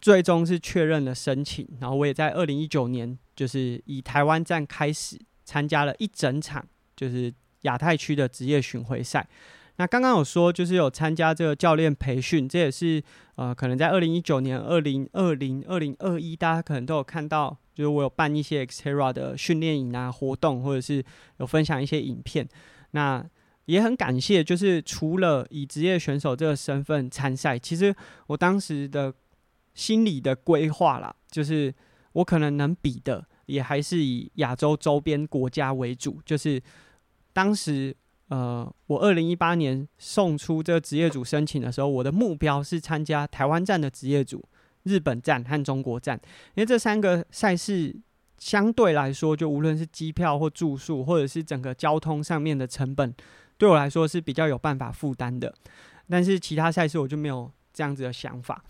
[0.00, 9.28] 最终是确认了申请，然后我也在二零一九年，就是以台湾站开始参加了一整场，就是亚太区的职业巡回赛。
[9.78, 13.00] 那刚刚有说，就是有参加这个教练培训，这也是
[13.36, 21.04] 呃，可能在二零一九年、二零二零、二零二一，大家可能都有看到，就是我有办一些 Xterra 的训练营啊活动，或者是
[21.36, 22.48] 有分享一些影片。
[22.90, 23.24] 那
[23.66, 27.94] 也很感谢，就是除了以职业选手这个身份参赛，其实
[28.26, 29.14] 我当时的
[29.74, 31.72] 心理的规划啦，就是
[32.14, 36.20] 我可能能比的，也还是以亚洲周边国家为主。
[36.24, 36.60] 就是
[37.32, 37.94] 当时，
[38.28, 44.44] 呃，我二零一八年送出这个职业组申请的时候，我的目标是参加台湾站的职业组、
[44.82, 46.20] 日本站和中国站，
[46.54, 47.96] 因为这三个赛事
[48.38, 53.14] 相对来说，就无论是机票或住宿，或者是整个交通上面的成本。
[53.56, 55.52] 对我来说是比较有办法负担的，
[56.08, 58.62] 但是其他赛事我就没有这样子的想法。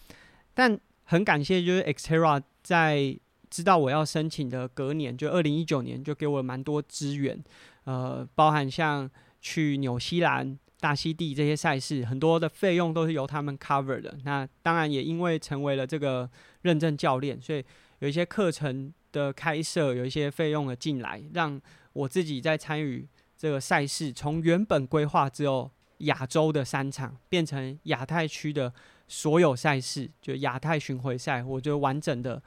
[0.55, 3.18] 但很感谢，就是 Xterra 在
[3.51, 7.38] 知道我要申请的隔年，就二零一九年，就给我蛮多资源，
[7.85, 14.16] 呃，包含像去纽西兰、大溪地这些赛事，很多的费用都是由他们 cover 的。
[14.24, 16.29] 那当然也因为成为了这个
[16.62, 17.64] 认证教练，所以
[18.01, 21.61] 有一些课程的开设，有一些费用的进来，让
[21.92, 23.09] 我自己在参与。
[23.37, 28.74] 这个赛事从原本规划只有亚洲的三场，变成亚太区的
[29.07, 32.42] 所有赛事，就亚太巡回赛，我就完整的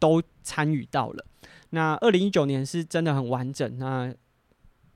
[0.00, 1.24] 都参与到了。
[1.70, 3.78] 那二零一九年是真的很完整。
[3.78, 4.12] 那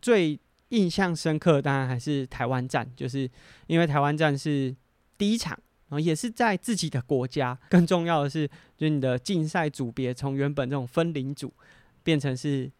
[0.02, 0.36] 最
[0.70, 3.30] 印象深刻，当然还是台湾站，就是
[3.66, 4.74] 因为台湾站是
[5.16, 7.58] 第一场，然后也是在自己的国家。
[7.70, 11.52] 更重要的是，就是你的竞赛组别从原本这种分龄组，
[12.02, 12.70] 变成是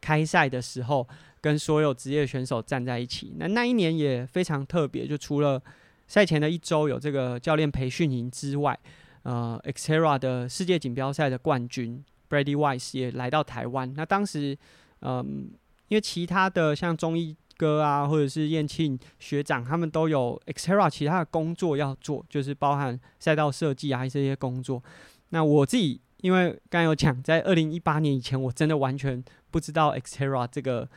[0.00, 1.08] 开赛的时候。
[1.42, 5.04] 跟所有职业选手站在一起，那那一年也非常特别。
[5.08, 5.60] 就除了
[6.06, 8.78] 赛前的一周有这个教练培训营之外，
[9.24, 12.00] 呃，Xterra 的世界锦标赛的冠军
[12.30, 13.92] Brady Wise 也来到台湾。
[13.96, 14.56] 那当时，
[15.00, 15.50] 嗯、
[15.92, 24.82] 因为其他的像中医哥啊，或者是燕庆学长，他们都有 extra 其他的工作要做，就是包含赛道设计啊这些工作。
[25.28, 30.88] 那我自己因为刚有讲，在二零一八年以前，我真的完全不知道 extra 这个。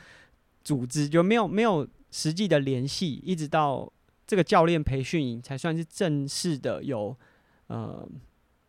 [0.65, 3.87] 组织就没有没有实际的联系，一直到
[4.25, 7.15] 这个教练培训营才算是正式的有
[7.67, 8.03] 呃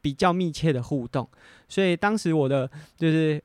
[0.02, 1.26] 比较密切的互动。
[1.70, 3.42] 所以当时我的就是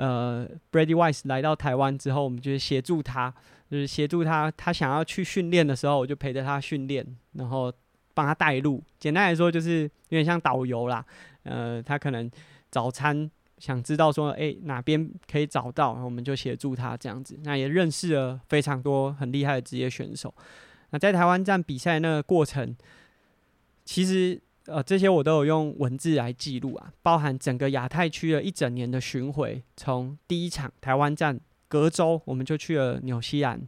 [0.00, 3.32] 呃 Brady Wise 来到台湾之后，我们就是协助他，
[3.70, 7.72] 就是协助他，他想要去训练的时候，我就陪着他训练，然后
[8.14, 8.82] 帮他带路。
[8.98, 11.04] 简单来说，就是有点像导游啦。
[11.42, 12.30] 呃，他可能
[12.70, 13.30] 早餐。
[13.60, 17.38] 想知道说，诶、哪边可以找到，我们就协助他这样子。
[17.44, 20.34] 那也认识了非常多很厉害的职业选手。
[20.88, 22.74] 那在台湾站比赛那个过程，
[23.84, 33.60] 其实呃这些我都有用文字来记录啊，包含整个亚太区的一整年的巡回，从第一场台湾站隔周我们就去了纽西兰，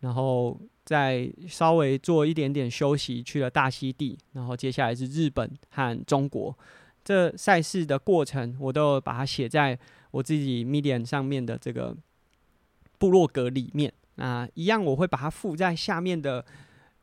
[0.00, 6.56] 然后再稍微做一点点休息，去了大溪地，然后接下来是日本和中国。
[7.04, 9.78] 这赛事的过程，我都有把它写在
[10.10, 11.96] 我自己 Medium 上面的这个
[12.98, 13.92] 部落格里面。
[14.16, 16.44] 那一样，我会把它附在下面的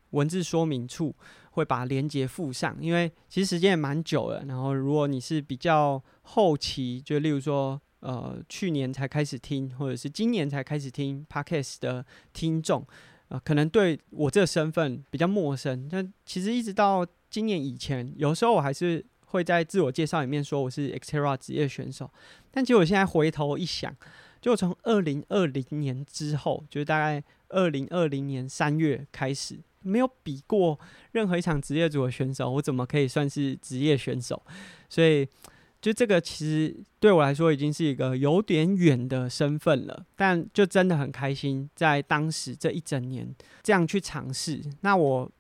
[0.10, 1.16] 文字说明处，
[1.54, 2.78] 会把连接附上。
[2.80, 4.46] 因为其实时间也蛮久了。
[4.46, 12.86] 然后，如果你是比较后期，就例如说，呃，去年才开始听，或者是今年才开始听 Podcast 的听众，
[13.30, 15.88] 呃，可能对我这个身份比较陌生。
[15.90, 19.06] 但其实一直到今年以前，有时候我还是。
[19.34, 22.08] 会在自我介绍里面说我是 Xterra 职业选手，
[22.52, 23.92] 但结果现在回头一想，
[24.40, 30.80] 就从二零二零年之后，就是大概二零二零年三月开始，没有比过
[31.12, 34.42] 任何一场职业组的选手，我怎么可以算是职业选手？
[34.90, 35.28] 所以，
[35.82, 44.62] 就这个其实对我来说已经是一个有点远的身份了，但就真的很开心，在当时这一整年这样去尝试。
[44.82, 45.32] 那我。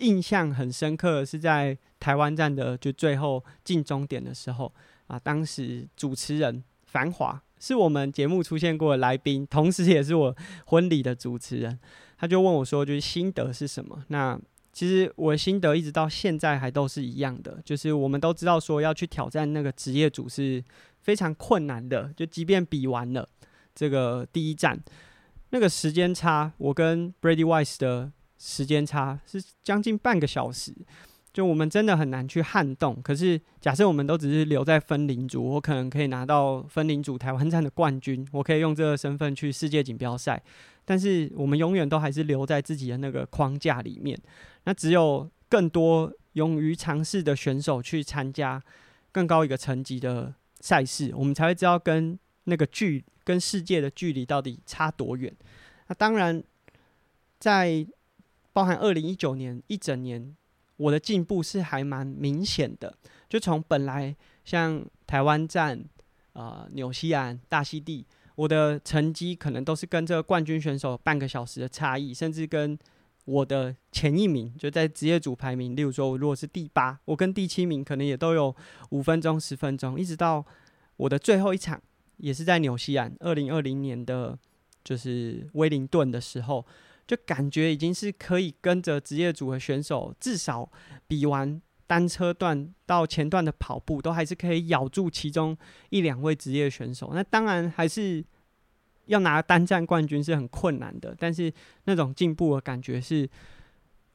[0.00, 4.72] 印象很深刻是在台湾站的就最后进终点的时候
[5.08, 10.36] 啊，当时主持人繁华是我们节目出现过的来宾，同时也是我
[10.66, 11.80] 婚礼的主持人，
[12.18, 14.04] 他就问我说，就是心得是什么？
[14.08, 14.38] 那
[14.72, 20.62] 其实我的心得一直到现在还都是一样的，就是我们都知道说要去挑战那个职业组是
[21.00, 23.26] 非常困难的，就即便比完了
[23.74, 24.78] 这个第一站，
[25.50, 28.12] 那个时间差，我跟 Brady Wise 的。
[28.40, 30.72] 时间差是将近半个小时，
[31.32, 33.02] 就我们真的很难去撼动。
[33.02, 40.40] 可是假设我们都只是留在分龄组，我可能可以拿到分龄组台湾站的冠军，我可以用这个身份去世界锦标赛。
[40.88, 44.18] 但是我们永远都还是留在自己的那个框架里面。
[44.64, 48.62] 那只有更多勇于尝试的选手去参加
[49.12, 55.30] 更高一个层级的赛事，我们才会知道跟那个距跟世界的距离到底差多远。
[55.88, 56.42] 那当然，
[57.38, 57.86] 在
[58.54, 60.34] 包含二零一九年一整年，
[60.78, 62.96] 我的进步是还蛮明显的。
[63.28, 65.84] 就从本来像台湾站、
[66.32, 68.06] 呃、纽西兰、大溪地，
[68.38, 72.78] 我的成绩可能都是跟这个冠军选手半个小时的差异，甚至跟
[73.24, 78.54] 我的前一名就在职业组排名，例如说我如果是第八，我跟第七名可能也都有
[78.90, 80.46] 五分钟、十分钟，一直到
[80.98, 81.82] 我的最后一场，
[82.18, 84.38] 也是在纽西兰二零二零年的，
[84.84, 86.64] 就是威灵顿的时候。
[87.08, 90.70] 就感觉已经是可以跟着职业组的选手，至少
[91.06, 91.58] 比完
[91.88, 95.58] 单车段到前段的跑步，都还是可以咬住其中
[95.90, 97.10] 一两位职业选手。
[97.12, 98.24] 那当然还是
[99.06, 101.52] 要拿单站冠军是很困难的，但是
[101.84, 103.28] 那种进步的感觉是，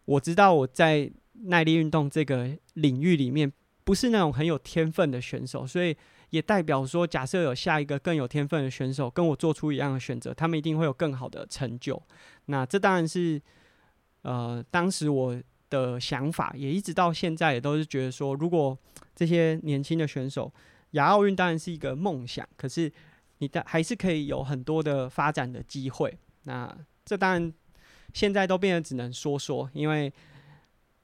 [0.05, 1.11] 我知道我在
[1.47, 3.51] 耐力运动这个领域里面
[3.83, 5.93] 不是那种很有天分的选手，所以。
[6.29, 12.01] 也代表说，假设有下一个更有天分的选手跟我做出一样的选择，他们一定会有更好的成就。
[12.45, 13.39] 那这当然是，
[14.23, 15.39] 呃，当时我
[15.73, 18.77] 的想法，也一直到现在也都是觉得说，如果
[19.15, 20.53] 这些年轻的选手，
[20.91, 22.91] 亚奥运当然是一个梦想，可是
[23.39, 26.15] 你的还是可以有很多的发展的机会。
[26.43, 27.51] 那这当然
[28.13, 30.13] 现在都变得只能说说，因为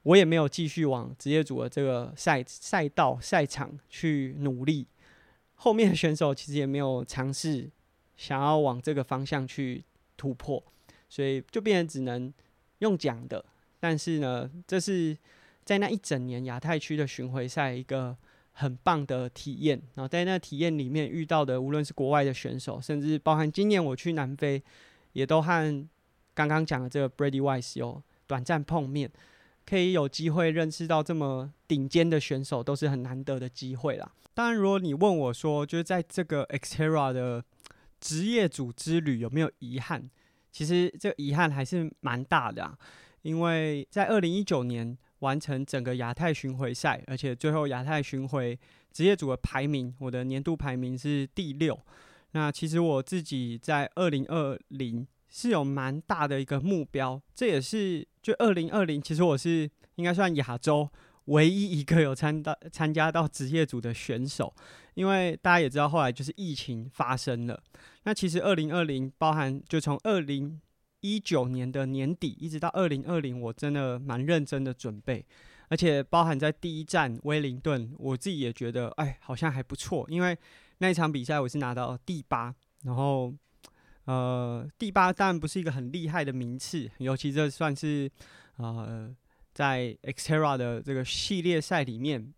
[0.04, 4.86] 我也没有继续往职业组的这个赛赛道赛场去努力。
[5.56, 7.70] 后面的选手其实也没有尝试
[8.16, 9.84] 想要往这个方向去
[10.16, 10.64] 突破，
[11.10, 12.32] 所以就变成只能
[12.78, 13.44] 用讲的。
[13.80, 15.18] 但是呢，这是
[15.64, 18.16] 在那一整年亚太区的巡回赛一个
[18.52, 19.82] 很棒的体验。
[19.96, 24.62] 然后在那体验里面遇到的，无论是国外的选手，甚至包含今年我去南非，
[25.14, 25.88] 也都和
[26.34, 29.12] 刚刚讲的这个 Brady Wise 有短暂碰面，
[29.66, 34.12] 可以有机会认识到这么顶尖的选手，都是很难得的机会啦。
[34.34, 37.44] 当然，如果你问我说，就是在这个 Xterra 的
[38.00, 40.10] 职业组之旅有没有遗憾？
[40.52, 42.78] 其实这遗憾还是蛮大的啊，
[43.30, 48.58] 因为在二零一九年完成整个亚太巡回赛，而且最后亚太巡回
[48.92, 51.80] 职业组的排名，我的年度排名是第六。
[52.32, 60.90] 那其实我自己在二零二零是有蛮大的一个目标，这也是就二零二零，其实我是应该算亚洲。
[61.26, 64.52] 唯一一个有参到参加到职业组的选手，
[64.96, 67.62] 因为大家也知道，后来就是疫情发生了。
[68.02, 70.60] 那其实二零二零包含就从二零
[71.02, 75.26] 一九年的年底一直到二零二零，我真的蛮认真的准备，
[75.68, 80.38] 而且包含在第一站威灵顿，我自己也觉得哎，好像还不错，因为
[80.80, 83.34] 那一场比赛我是拿到第八，然后
[84.06, 88.12] 呃第八当然不是一个很厉害的名次，尤其这算是
[88.58, 89.16] 呃。
[89.52, 92.34] 在 Xterra 的这个系列赛里面，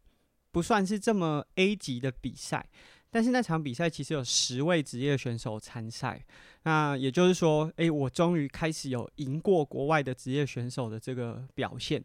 [0.49, 2.67] 不算是这么 A 级的比赛，
[3.11, 6.25] 但是那场比赛其实有十位职业选手参赛，
[6.63, 12.03] 那也就是说，诶、我终于开始有赢过国外的职业选手的这个表现。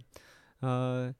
[0.61, 1.15] 呃，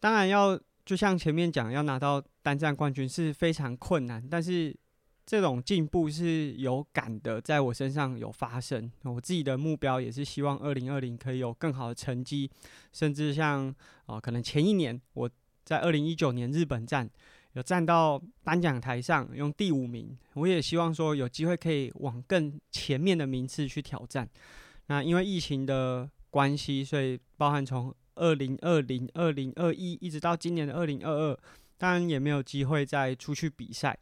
[0.00, 4.76] 当然要就像前面讲，要拿到单站冠军是非常困难，但是。
[5.24, 8.90] 这种进步是有感的，在我身上有发生。
[9.04, 12.50] 我自己的目标也是希望二零二零可以有更好的成绩，
[12.92, 13.68] 甚至像
[14.06, 15.30] 啊、呃，可能前一年我
[15.64, 17.08] 在二零一九年日本站
[17.54, 24.28] 有站到颁奖台上用第五名，我也希望说有机会可以往更前面的名次去挑战。
[24.86, 31.38] 那因为疫情的关系，所以包含从二零二零、二零二一一直到今年的二零二二，
[31.76, 33.98] 当然也没有机会再出去比赛。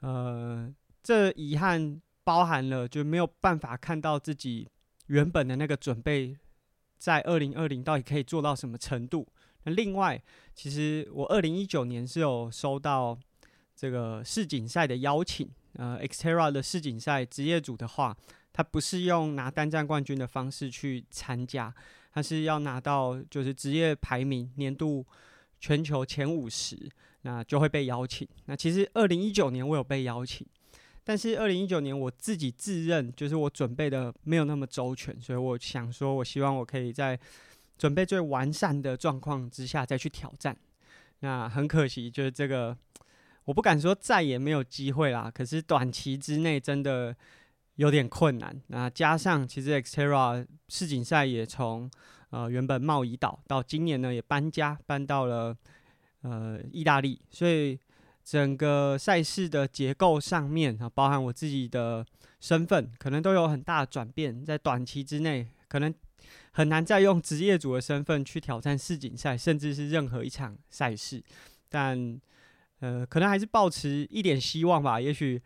[0.00, 0.72] 呃，
[1.02, 4.68] 这遗憾包含了就没有办法看到自己
[5.08, 6.36] 原本的那个准备，
[6.96, 9.26] 在二零二零到底可以做到什么程度。
[9.64, 10.20] 那另外，
[10.54, 13.18] 其实我二零一九年是有收到
[13.74, 15.48] 这个世锦赛的邀请。
[15.74, 18.16] 呃，Xterra 的世锦赛职业组的话，
[18.52, 21.74] 它不是用拿单站冠军的方式去参加，
[22.12, 25.04] 它是要拿到就是职业排名年度
[25.58, 26.90] 全球前五十。
[27.26, 28.28] 那就会被邀请。
[28.44, 30.46] 那其实二零一九年我有被邀请，
[31.02, 37.18] 但是二零一九年我自己自认就是我准备的没有那么周全，所以我想说，我希望我可以在
[37.78, 40.56] 准备最完善的状况之下再去挑战。
[41.20, 42.76] 那很可惜，就是这个
[43.44, 47.14] 我不敢说再也没有机会啦，可是短期之内真的
[47.76, 48.60] 有点困难。
[48.68, 51.90] 那加上其实 Xterra 世锦赛也从
[52.30, 55.56] 呃原本贸易岛到今年呢也搬家搬到了。
[56.26, 57.78] 呃，意大利，所以
[58.24, 62.02] 整个赛事的结构上面啊，包含我自己的
[62.40, 64.42] 身份，可能都有很大的转变。
[64.42, 65.94] 在短期之内，可能
[66.56, 71.20] 很难再用职业组的身份去挑战世锦赛，甚至是任何一场赛事。
[71.68, 72.20] 但
[72.78, 75.00] 呃，可能还是抱持一点希望吧。
[75.00, 75.40] 也许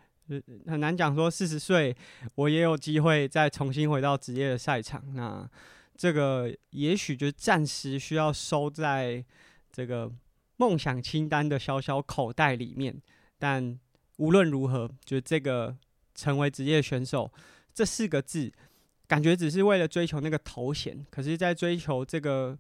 [0.67, 1.97] 很难讲说四十岁
[2.35, 5.03] 我也有机会再重新回到职业的赛场。
[5.15, 5.49] 那
[5.97, 9.25] 这个也许就暂时需要收在
[9.73, 10.13] 这个
[10.59, 12.95] 梦想清单的小小口袋里面。
[13.39, 13.81] 但
[14.19, 15.75] 无论如何，就这个
[16.15, 17.33] 成为职业选手
[17.73, 18.53] 这四个字。
[19.09, 22.57] 感觉只是为了追求那个头衔，可是，在追求这个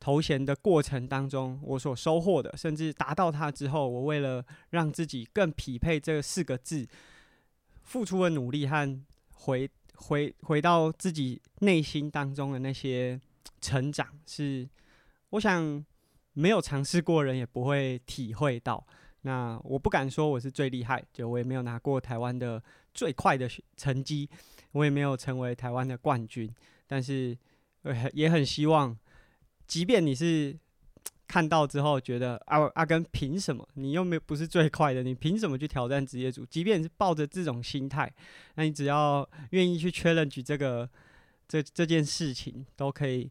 [0.00, 6.86] 头衔的过程当中，我所收获的，甚至达到它之后，我为了让自己更匹配这四个字，
[7.82, 9.00] 付出的努力和
[9.32, 13.20] 回回回到自己内心当中的那些
[13.60, 14.68] 成长，是
[15.30, 15.84] 我想
[16.32, 18.84] 没有尝试过人也不会体会到。
[19.22, 22.62] 那我不敢说我是最厉害，就我也没有拿过台湾的
[22.94, 24.30] 最快的成绩。
[24.72, 26.52] 我也没有成为台湾的冠军，
[26.86, 27.36] 但是
[28.12, 28.98] 也很希望，
[29.68, 30.58] 即便你是
[31.28, 33.68] 看到之后觉得阿阿根凭什么？
[33.74, 36.44] 你又没不是最快的，你凭什么去挑战职业组？
[36.46, 38.12] 即便是抱着这种心态，
[38.56, 40.90] 那你只要愿意去 challenge 这个
[41.46, 43.30] 这这件事情，都可以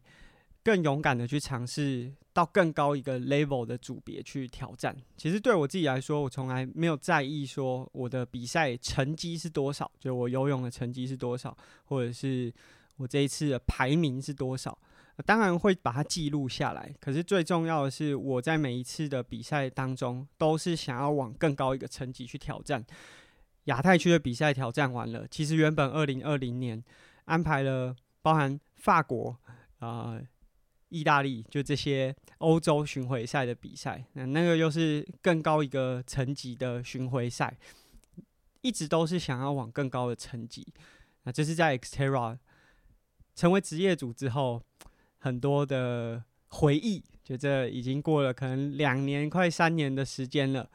[0.64, 2.12] 更勇敢的去尝试。
[2.34, 4.92] 到更高一个 level 的组别去挑战。
[5.16, 12.52] 其实对我自己来说，我从来没有在意说我的比赛成绩是多少，就我游泳的成绩是多少，或者是
[12.96, 14.76] 我这一次的排名是多少。
[15.24, 16.92] 当然会把它记录下来。
[17.00, 22.84] 可是最重要的是，我在每一次的比赛当中，都是想要往更高一个成绩去挑战。
[23.66, 26.82] 亚太区的比赛挑战完了，其实原本二零二零年
[27.26, 29.38] 安排了包含法国
[29.78, 30.20] 啊。
[30.94, 37.56] 意大利就这些欧洲巡回赛的比赛，那那个又是更高一个层级的巡回赛，
[38.60, 40.64] 一直都是想要往更高的层级。
[41.24, 42.38] 那这是在 Xterra
[43.34, 44.62] 成为职业组之后，
[45.18, 50.70] 很多的回忆，就这已经过了可能两年快三年的时间了，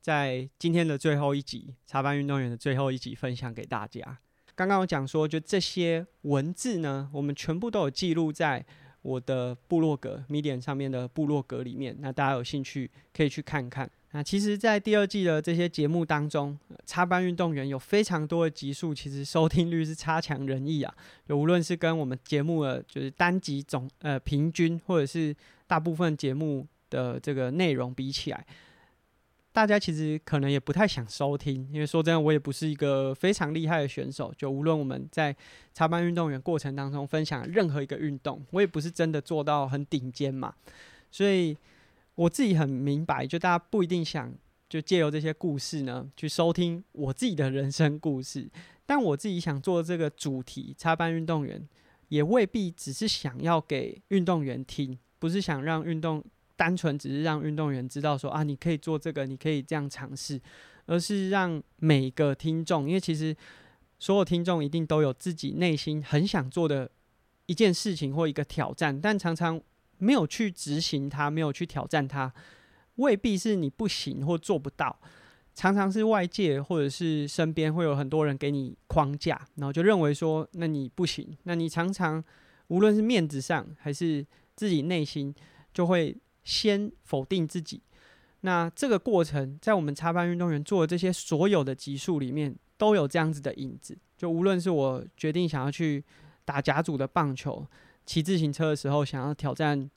[0.00, 4.18] 在今天的最后一集，插班运动员的最后一集分享给大家。
[4.54, 8.64] 刚刚我讲说，就这些文字呢，我们全部都有记录在。
[9.04, 13.88] 我的部落格 Medium 上面的部落格里面，那大家有兴趣可以去看看。
[14.12, 20.94] 那其实，在第二季的这些节目当中，插班运动员有非常多的集数，其实收听率是差强人意啊。
[21.28, 25.36] 就无论是跟我们节目的就是单集总呃平均，或者是
[25.66, 28.46] 大部分节目的这个内容比起来。
[29.54, 34.34] 大家其实可能也不太想收听，因为说真的，我也不是一个非常厉害的选手。
[34.36, 35.34] 就无论我们在
[35.72, 40.52] 插班运动员过程当中分享任何一个运动，我也不是真的做到很顶尖嘛。
[41.08, 41.56] 所以
[42.16, 44.34] 我自己很明白，就大家不一定想
[44.68, 48.50] 就借由这些故事呢去收听我自己的人生故事。
[48.84, 51.64] 但我自己想做这个主题，插班运动员
[52.08, 56.24] 也未必只是想要给运动员听，不是想让运动。
[56.56, 60.40] 单纯只是让运动员知道说啊，你可以做这个，你可以这样尝试，
[60.86, 63.36] 而是让每个听众，因为其实
[63.98, 66.88] 所有听众一定都有自己内心很想做的
[67.46, 69.60] 一件事情或一个挑战，但常常
[69.98, 72.32] 没有去执行它，没有去挑战它，
[72.96, 75.00] 未必是你不行或做不到，
[75.54, 82.22] 常常是外界或者是身边会有很多人给你框架，然后就认为说那你不行，那你常常
[82.68, 84.24] 无论是面子上还是
[84.54, 85.34] 自己内心
[85.72, 86.16] 就会。
[86.44, 87.80] 先否定自己，
[88.42, 93.96] 那这个过程在我们插班运动员做的这些所有的集数里面都有这样子的影子。
[94.18, 96.04] 就无论是我决定想要去
[96.44, 97.66] 打甲组的棒球，
[98.04, 99.90] 骑自行车的时候想要挑战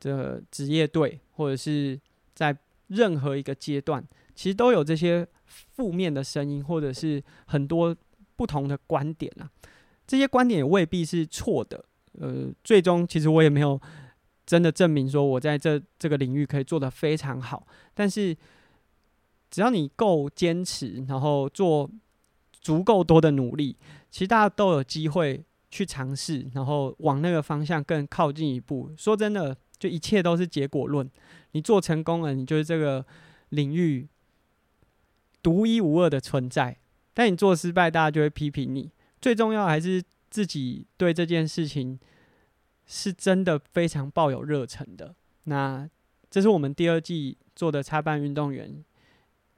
[0.00, 2.00] 的职业队，或者是
[2.34, 2.56] 在
[2.88, 4.02] 任何一个阶段，
[4.34, 7.94] 其实都有这些负面的声音，或者是很多
[8.36, 9.50] 不同的观点啊。
[10.06, 11.84] 这些观点也未必是错的。
[12.18, 13.78] 呃，最终其实我也没有。
[14.50, 17.64] 真的证明说，我在这这个领域可以做得非常好。
[17.94, 18.36] 但是，
[19.48, 21.88] 只要你够坚持，然后做
[22.60, 23.76] 足够多的努力，
[24.10, 28.90] 其实大家都有机会去尝试，然后往那个方向更靠近一步。
[28.96, 31.08] 说真的，就一切都是结果论。
[31.52, 33.06] 你做成功了，你就是这个
[33.50, 34.08] 领域
[35.40, 36.74] 独一无二的存在；
[37.14, 38.90] 但你做失败，大家就会批评你。
[39.20, 42.00] 最重要还是自己对这件事情。
[42.92, 45.14] 是真的非常抱有热忱的。
[45.44, 45.88] 那
[46.28, 48.84] 这是我们第二季做的插班运动员，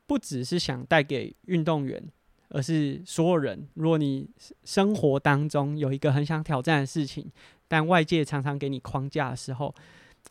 [0.07, 2.07] 不只是想带给运动员，
[2.51, 3.67] 而是所有人。
[3.73, 4.29] 如果你
[4.65, 7.33] 生活当中有一个很想挑战的事情，
[7.67, 9.75] 但外界常常给你框架的时候，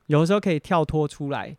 [0.05, 1.57] 有的时候可以跳脱出来，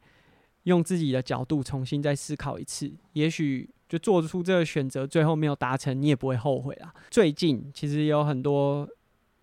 [0.62, 6.94] 用自己的角度重新再思考一次，也许就做出这个选择，最后没有达成，你也不会后悔啦。
[7.10, 8.88] 最近其实有很多。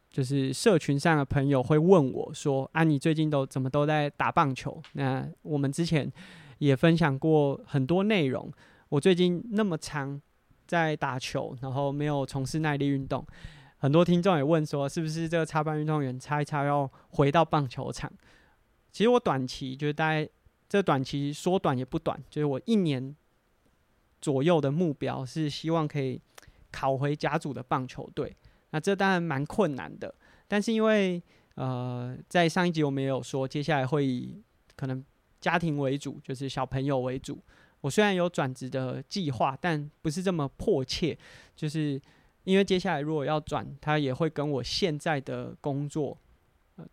[0.09, 6.11] 就是社群上的朋友会问我说：“啊，你最近都怎么都在打棒球？”那我们之前
[6.57, 8.51] 也分享过很多内容。
[8.89, 10.19] 我最近那么长
[10.65, 13.23] 在打球，然后没有从事耐力运动。
[13.77, 18.11] 很多听众也问说：“是不是这个插班运动员插一插要回到棒球场？”
[18.91, 20.27] 其实我短期就是大概
[20.67, 23.15] 这短期说短也不短，就是我一年
[24.19, 26.19] 左右的目标是希望可以
[26.71, 28.35] 考回甲组的棒球队。
[28.71, 30.13] 那这当然蛮困难的，
[30.47, 31.21] 但是因为
[31.55, 34.39] 呃，在上一集我们也有说，接下来会以
[34.75, 35.03] 可能
[35.41, 37.37] 家庭为主，就是小朋友为主。
[37.81, 41.17] 我虽然有转职的计划，但不是这么迫切，
[41.55, 41.99] 就是
[42.43, 46.15] 因为接下来如果要转，它也会跟我现在的工作，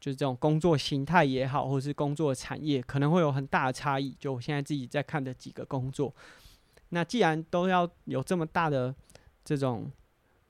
[0.00, 4.16] 就是这种工作形态也好，或是工作产业，可能会有很大的差异。
[4.18, 6.14] 就我现在自己在看的几个工作，
[6.88, 8.94] 那既然都要有这么大的
[9.44, 9.92] 这种。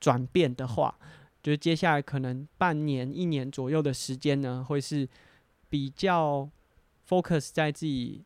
[0.07, 0.97] 转变的话，
[1.43, 5.09] 就是接下来可能半年、一年左右的时间呢，会是
[5.69, 6.49] 比较
[7.09, 8.25] focus 在自己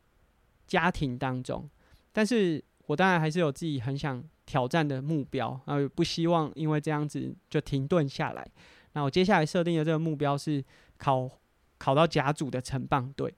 [0.67, 1.67] 家庭当中。
[2.13, 8.47] 但是我当然还是有自己很想挑战的目标，然后不希望因为这样子就停顿下来。
[8.93, 10.63] 那我接下来设定的这个目标是
[10.99, 11.31] 考
[11.79, 13.35] 考到甲组的成棒队，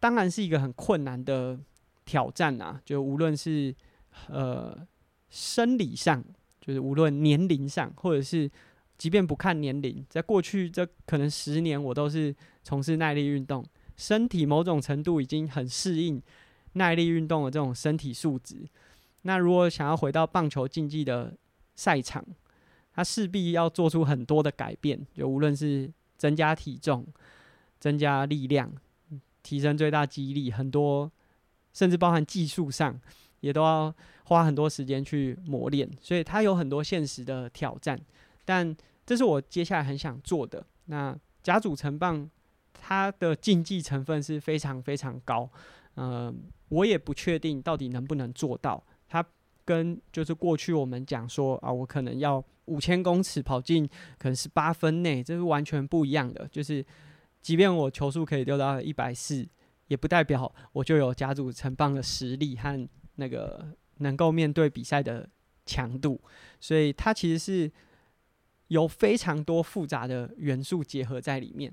[0.00, 1.56] 当然是一个很困难的
[2.04, 2.82] 挑战啊！
[2.84, 3.72] 就无论是
[4.26, 4.84] 呃
[5.30, 6.24] 生理上。
[6.60, 8.50] 就是无论年龄上，或者是
[8.96, 13.64] 即便不看年龄，在过去这可能十年，我都是从事耐力运动，
[13.96, 16.20] 身体某种程度已经很适应
[16.74, 18.68] 耐力运动的这种身体素质。
[19.22, 21.36] 那如果想要回到棒球竞技的
[21.74, 22.24] 赛场，
[22.92, 27.06] 他势必要做出很多的改变，就无论是增加体重、
[27.78, 28.72] 增加力量、
[29.42, 31.10] 提升最大肌力，很多
[31.72, 33.00] 甚至包含技术上。
[33.40, 33.94] 也都要
[34.28, 37.98] 花很多时间去磨练，所以它有很多现实的挑战。
[38.44, 38.76] 但
[39.06, 40.62] 这是我接下来很想做的。
[40.84, 42.28] 那甲组成棒，
[42.74, 45.48] 它的竞技成分是非常非常高。
[45.96, 48.84] 嗯、我也不确定到底能不能做到。
[49.08, 49.24] 它
[49.64, 56.46] 跟就是过去我们讲说啊，我可能要五千公尺跑进可能是八分内，这是完全不一样的。
[56.48, 56.84] 就是
[57.40, 59.48] 即便我球速可以丢到一百四，
[59.86, 62.86] 也不代表我就有甲组成棒的实力和。
[63.20, 63.66] 那个
[63.98, 65.28] 能够面对比赛的
[65.66, 66.20] 强度，
[66.60, 67.70] 所以它其实是
[68.68, 71.72] 有非常多复杂的元素结合在里面。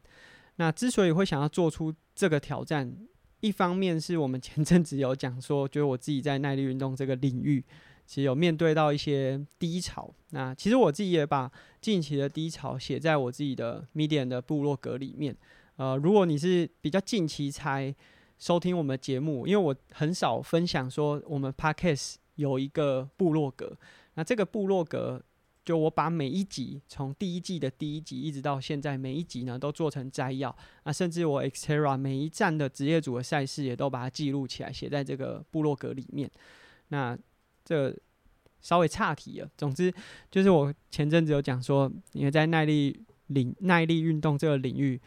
[0.57, 2.95] 那之所以会想要做出这个挑战，
[3.41, 7.63] 一方面是我们前阵子有讲说，觉得我自己在耐力运动这个领域，
[8.05, 10.13] 其实有面对到一些低潮。
[10.29, 11.51] 那其实我自己也把
[11.81, 15.35] 近期的低潮写在我自己的 Medium 的部落格里面。
[15.75, 17.93] 呃，如果你是比较近期才
[18.37, 23.77] 收听我们节目，因为我很少分享说我们 Podcast 有一个部落格。
[24.15, 25.23] 那这个部落格，
[25.63, 30.55] 就我把每一集从第一季的第一集一直到现在每一集呢都做成摘要。
[30.83, 36.29] 那甚至我 Xterra 每一站的职业组的赛事也都把它记录起来，写在这个部落格里面。
[36.89, 37.17] 那
[37.63, 37.95] 这
[38.61, 39.49] 稍微岔题了。
[39.57, 39.93] 总之，
[40.29, 45.01] 就是我前阵子有讲说，因为在耐力领耐力运动这个领域，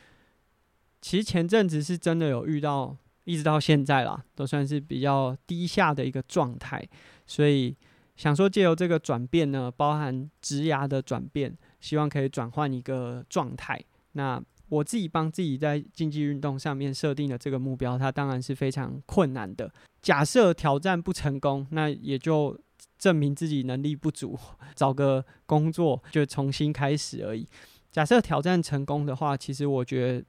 [1.03, 2.97] 其实前阵子是真的有遇到。
[3.29, 6.83] 一直到现在啦，都算是比较低下的一个状态，
[7.26, 7.76] 所以
[8.16, 13.79] 想说借由这个转变呢，包含职涯的转变，希望可以转换一个状态。
[14.12, 19.70] 那我自己帮自己在竞技运动上面设定的这个目标，它当然是非常困难的。
[20.01, 22.59] 假设挑战不成功，那也就
[22.99, 24.39] 证明自己能力不足，
[24.74, 27.47] 找个工作就重新开始而已。
[27.93, 30.24] 假设挑战成功的话，其实我觉得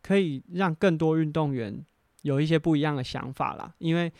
[0.00, 1.84] 可以让更多运动员。
[2.26, 4.12] 有一些不一样的想法啦，因为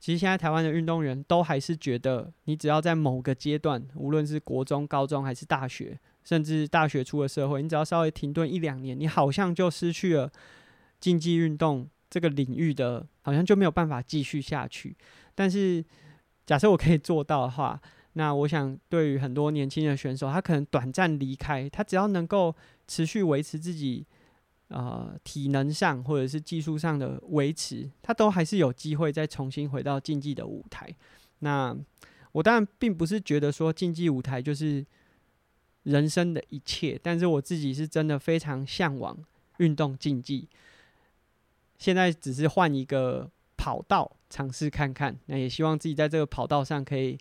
[0.00, 10.28] 其实现在台湾的运动员都还是觉得，你只要在某个阶段，无论是国中、高中还是大学，甚至大学出了社会，你只要稍微停顿一两年，你好像就失去了
[10.98, 14.96] 竞技运动这个领域的，好像就没有办法继续下去。
[15.36, 15.84] 但是
[16.44, 17.80] 假设我可以做到的话，
[18.14, 22.52] 那我想对于很多年轻的选手，他可能短暂离开，他只要能够
[22.88, 24.04] 持续维持自己。
[24.72, 30.90] 呃，体能上或者是技术上的维持，他都还是有机会再重新回到竞技的舞台。
[31.40, 31.76] 那
[32.32, 34.82] 我当然并不是觉得说竞技舞台就是
[35.82, 39.18] 人生的一切，但是我自己是真的非常向往
[39.58, 40.48] 运动竞技。
[41.76, 47.18] 现在只是换一个跑道尝试看看，那也希望自己在这个跑道上可以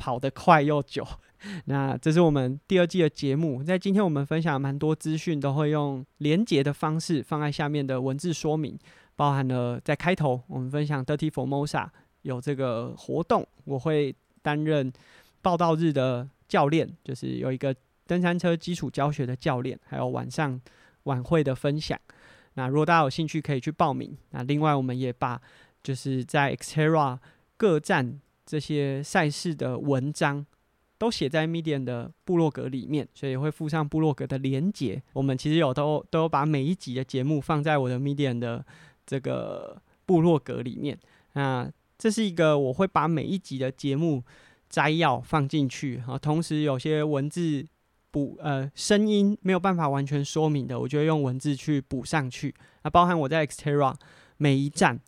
[0.00, 1.06] 跑得快又久。
[1.66, 8.78] 那这是我们第二季的节目，在今天我们分享蛮多资讯，都会用连结的方式放在下面的文字说明，
[9.16, 11.86] 包含了在开头我们分享 Dirty Formosa
[12.22, 14.90] 有这个活动，我会担任
[15.42, 17.74] 报道日的教练，就是有一个
[18.06, 20.60] 登山车基础教学的教练，还有晚上
[21.04, 21.98] 晚会的分享。
[22.54, 24.14] 那如果大家有兴趣，可以去报名。
[24.30, 25.40] 那另外，我们也把
[25.82, 27.18] 就是在 Xterra
[27.56, 28.20] 各站
[28.50, 30.44] 这些赛事的文章
[30.98, 35.00] 都写在 Medium 的部落格里面，所以会附上部落格的连结。
[35.12, 38.66] 我们其实有都都有把每一集的节目放在我的 Medium 的
[39.06, 40.98] 这个部落格里面。
[41.34, 44.24] 那这是一个我会把每一集的节目
[44.68, 47.64] 摘要放进去，啊，同时有些文字。
[48.12, 52.52] 补呃声音没有办法完全说明的，我就会用文字去补上去。
[52.82, 53.94] 那包含我在 Xterra
[54.36, 54.98] 每一站，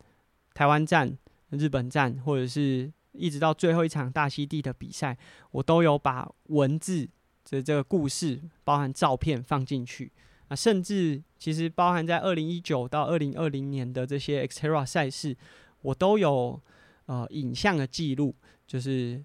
[0.54, 1.18] 台湾站、
[1.50, 5.16] 日本站，或者是一直到最后一场大溪地的比赛，
[5.50, 7.08] 我都有把文字
[7.48, 10.12] 的这个故事，包含照片放进去。
[10.48, 15.36] 啊，甚至其实包含在二零一九到二零二零年的这些 Xterra 赛事，
[15.82, 16.60] 我都有
[17.06, 18.34] 呃影像的记录，
[18.66, 19.24] 就是。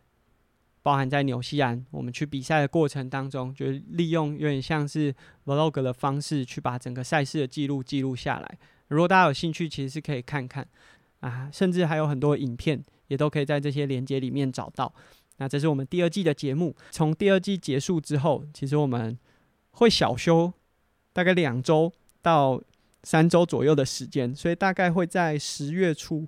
[0.83, 5.13] 包含在纽西兰，我们去比赛的过程当中，就是利用有点像是
[5.43, 8.57] vlog 的方式去把整个赛事的记录记录下来。
[8.87, 10.65] 如果大家有兴趣，其实是可以看看
[11.19, 14.93] 啊，甚至还有很多影片也都可以在这些连接里面找到。
[15.37, 16.75] 那这是我们第二季的节目。
[16.91, 19.17] 从第二季结束之后，其实我们
[19.71, 20.51] 会小休
[21.13, 21.91] 大概两周
[22.21, 22.61] 到
[23.03, 26.27] 三周左右的时间，所以大概会在十月初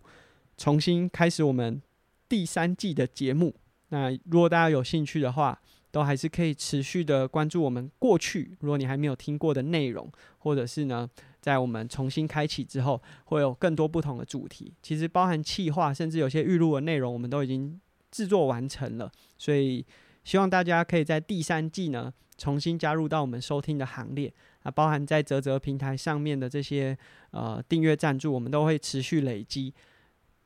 [0.57, 1.81] 重新开始我们
[2.27, 3.55] 第三季的节目。
[3.89, 5.59] 那如果大家有兴趣的话，
[5.91, 8.55] 都还是可以持续的关注我们过去。
[8.59, 10.07] 如果你还没有听过的内容，
[10.37, 11.09] 或者是呢，
[11.49, 14.71] 在我们重新开启之后，会有更多不同的主题。
[14.83, 17.81] 其实包含企划，甚至有些预录的内容，我们都已经
[18.11, 19.11] 制作完成了。
[19.35, 19.83] 所以
[20.23, 24.31] 希望大家可以在第三季呢，重新加入到我们收听的行列。
[24.61, 26.95] 啊，包含在泽泽平台上面的这些
[27.31, 29.73] 呃订阅赞助，我们都会持续累积。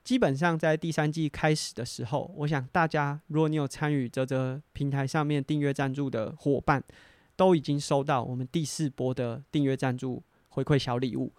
[0.06, 6.82] 基本上在第三季开始的时候，我想大家，如果你有参与泽泽平台上面订阅赞助的伙伴，
[7.36, 10.22] 都已经收到我们第四波的订阅赞助
[10.54, 11.32] 回馈小礼物。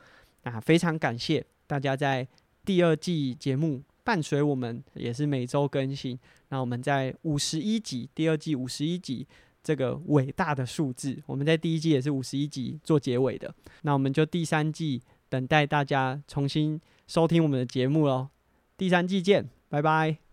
[0.43, 2.27] 那非常感谢大家在
[2.65, 6.19] 第二季节目伴随我们，也是每周更新。
[6.49, 9.27] 那我们在五十一集，第二季五十一集
[9.63, 13.55] 这个伟大的数字，我们在第一季也是五十一集做结尾的。
[13.83, 18.29] 那我们就第三季等待大家重新收听我们的节目喽。
[18.77, 20.24] 第三季见，拜拜。